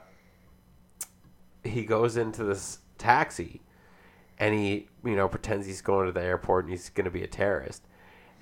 He 1.62 1.84
goes 1.84 2.16
into 2.16 2.42
this 2.44 2.78
taxi, 2.98 3.60
and 4.38 4.54
he 4.54 4.88
you 5.04 5.14
know 5.16 5.28
pretends 5.28 5.66
he's 5.66 5.82
going 5.82 6.06
to 6.06 6.12
the 6.12 6.22
airport 6.22 6.64
and 6.64 6.72
he's 6.72 6.88
going 6.90 7.04
to 7.04 7.10
be 7.10 7.22
a 7.22 7.26
terrorist, 7.28 7.84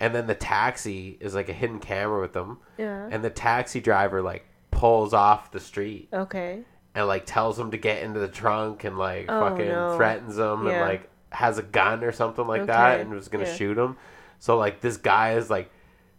and 0.00 0.14
then 0.14 0.26
the 0.28 0.34
taxi 0.34 1.18
is 1.20 1.34
like 1.34 1.48
a 1.48 1.52
hidden 1.52 1.80
camera 1.80 2.20
with 2.20 2.32
them, 2.32 2.58
Yeah. 2.78 3.08
and 3.10 3.22
the 3.24 3.30
taxi 3.30 3.80
driver 3.80 4.22
like 4.22 4.46
pulls 4.70 5.12
off 5.12 5.50
the 5.50 5.60
street 5.60 6.08
Okay. 6.12 6.62
And 6.98 7.06
like 7.06 7.24
tells 7.26 7.58
him 7.58 7.70
to 7.70 7.76
get 7.76 8.02
into 8.02 8.18
the 8.18 8.28
trunk 8.28 8.84
and 8.84 8.98
like 8.98 9.26
Oh, 9.28 9.48
fucking 9.48 9.68
no. 9.68 9.96
threatens 9.96 10.36
him 10.38 10.66
Yeah. 10.66 10.72
and 10.72 10.80
like 10.80 11.08
has 11.30 11.58
a 11.58 11.62
gun 11.62 12.02
or 12.02 12.10
something 12.12 12.46
like 12.46 12.66
that 12.66 13.00
and 13.00 13.10
was 13.10 13.28
gonna 13.28 13.44
yeah. 13.44 13.54
shoot 13.54 13.78
him. 13.78 13.96
So 14.38 14.56
like 14.58 14.80
this 14.80 14.96
guy 14.96 15.34
is 15.34 15.48
like 15.50 15.70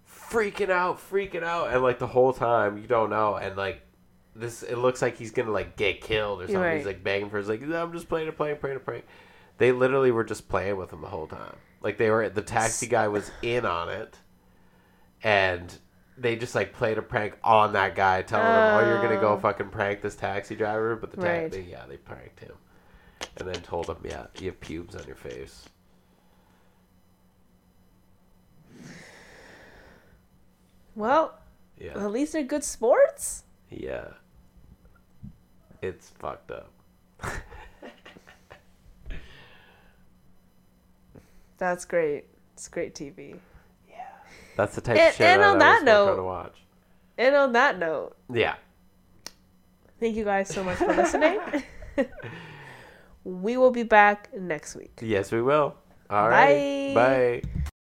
freaking 0.10 0.70
out, 0.70 1.00
freaking 1.00 1.44
out, 1.44 1.74
and 1.74 1.82
like 1.84 2.00
the 2.00 2.08
whole 2.08 2.34
time 2.34 2.78
you 2.78 2.88
don't 2.88 3.10
know, 3.10 3.36
and 3.36 3.56
like 3.58 3.82
this 4.36 4.63
it 4.63 4.78
looks 4.78 5.02
like 5.02 5.18
he's 5.18 5.32
gonna 5.32 5.52
like 5.52 5.76
get 5.76 6.02
killed 6.02 6.42
or 6.42 6.46
something. 6.46 6.62
Right. 6.62 6.78
He's 6.78 6.86
like 6.86 7.04
begging 7.04 7.30
for 7.30 7.38
his 7.39 7.50
like 7.50 7.62
I'm 7.62 7.92
just 7.92 8.08
playing 8.08 8.28
a 8.30 8.32
prank, 8.32 8.60
playing 8.62 8.78
a 8.78 8.80
prank. 8.80 9.06
They 9.58 9.72
literally 9.74 10.12
were 10.12 10.24
just 10.24 10.48
playing 10.48 10.78
with 10.78 10.94
him 10.94 11.02
the 11.02 11.08
whole 11.08 11.28
time. 11.28 11.56
Like 11.82 11.98
they 11.98 12.10
were 12.10 12.30
the 12.30 12.42
taxi 12.42 12.88
guy 12.88 13.08
was 13.10 13.32
in 13.42 13.65
on 13.65 13.89
it, 13.89 14.15
and 15.24 15.78
they 16.19 16.36
just 16.36 16.53
like 16.55 16.73
played 16.73 16.98
a 16.98 17.02
prank 17.02 17.37
on 17.44 17.73
that 17.73 17.96
guy, 17.96 18.21
telling 18.21 18.46
him, 18.46 18.54
"Oh, 18.54 18.87
you're 18.89 19.02
gonna 19.02 19.19
go 19.21 19.29
Oh. 19.33 19.39
fucking 19.39 19.69
prank 19.69 20.02
this 20.02 20.15
taxi 20.15 20.56
driver." 20.56 20.96
But 20.96 21.12
the 21.12 21.17
ta- 21.17 21.23
Right. 21.23 21.52
they, 21.52 21.62
yeah, 21.62 21.85
they 21.87 21.98
pranked 21.98 22.39
him, 22.41 22.54
and 23.37 23.48
then 23.48 23.62
told 23.62 23.87
him, 23.87 23.98
"Yeah, 24.04 24.27
you 24.39 24.48
have 24.48 24.60
pubes 24.60 24.96
on 24.96 25.06
your 25.08 25.15
face." 25.15 25.67
Well, 30.96 31.37
Yeah, 31.77 31.91
at 32.04 32.12
least 32.12 32.33
they're 32.33 32.44
good 32.44 32.63
sports. 32.63 33.44
yeah, 33.69 34.10
it's 35.81 36.10
fucked 36.10 36.52
up. 36.52 36.71
That's 41.58 41.85
great. 41.85 42.25
It's 42.54 42.67
great 42.67 42.96
TV. 42.96 43.37
That's 44.60 44.75
the 44.75 44.81
type 44.81 44.97
And- 44.97 45.07
of 45.07 45.15
shit 45.15 45.25
and 45.25 45.41
I 45.41 45.47
on 45.51 45.60
that 45.60 45.83
note- 45.85 46.17
to 46.17 46.23
watch. 46.23 46.57
And 47.17 47.33
on 47.33 47.53
that 47.53 47.79
note, 47.79 48.17
Yeah, 48.29 48.55
Thank 50.01 50.17
you 50.17 50.25
guys 50.25 50.49
so 50.49 50.65
much 50.65 50.77
for 50.77 50.87
listening. 50.93 51.39
we 53.23 53.55
will 53.55 53.71
be 53.71 53.83
back 53.83 54.29
next 54.37 54.75
week. 54.75 54.99
Yes, 55.01 55.31
we 55.31 55.41
will. 55.41 55.75
All 56.10 56.27
right. 56.27 56.93
Bye. 56.93 57.41
Bye. 57.45 57.71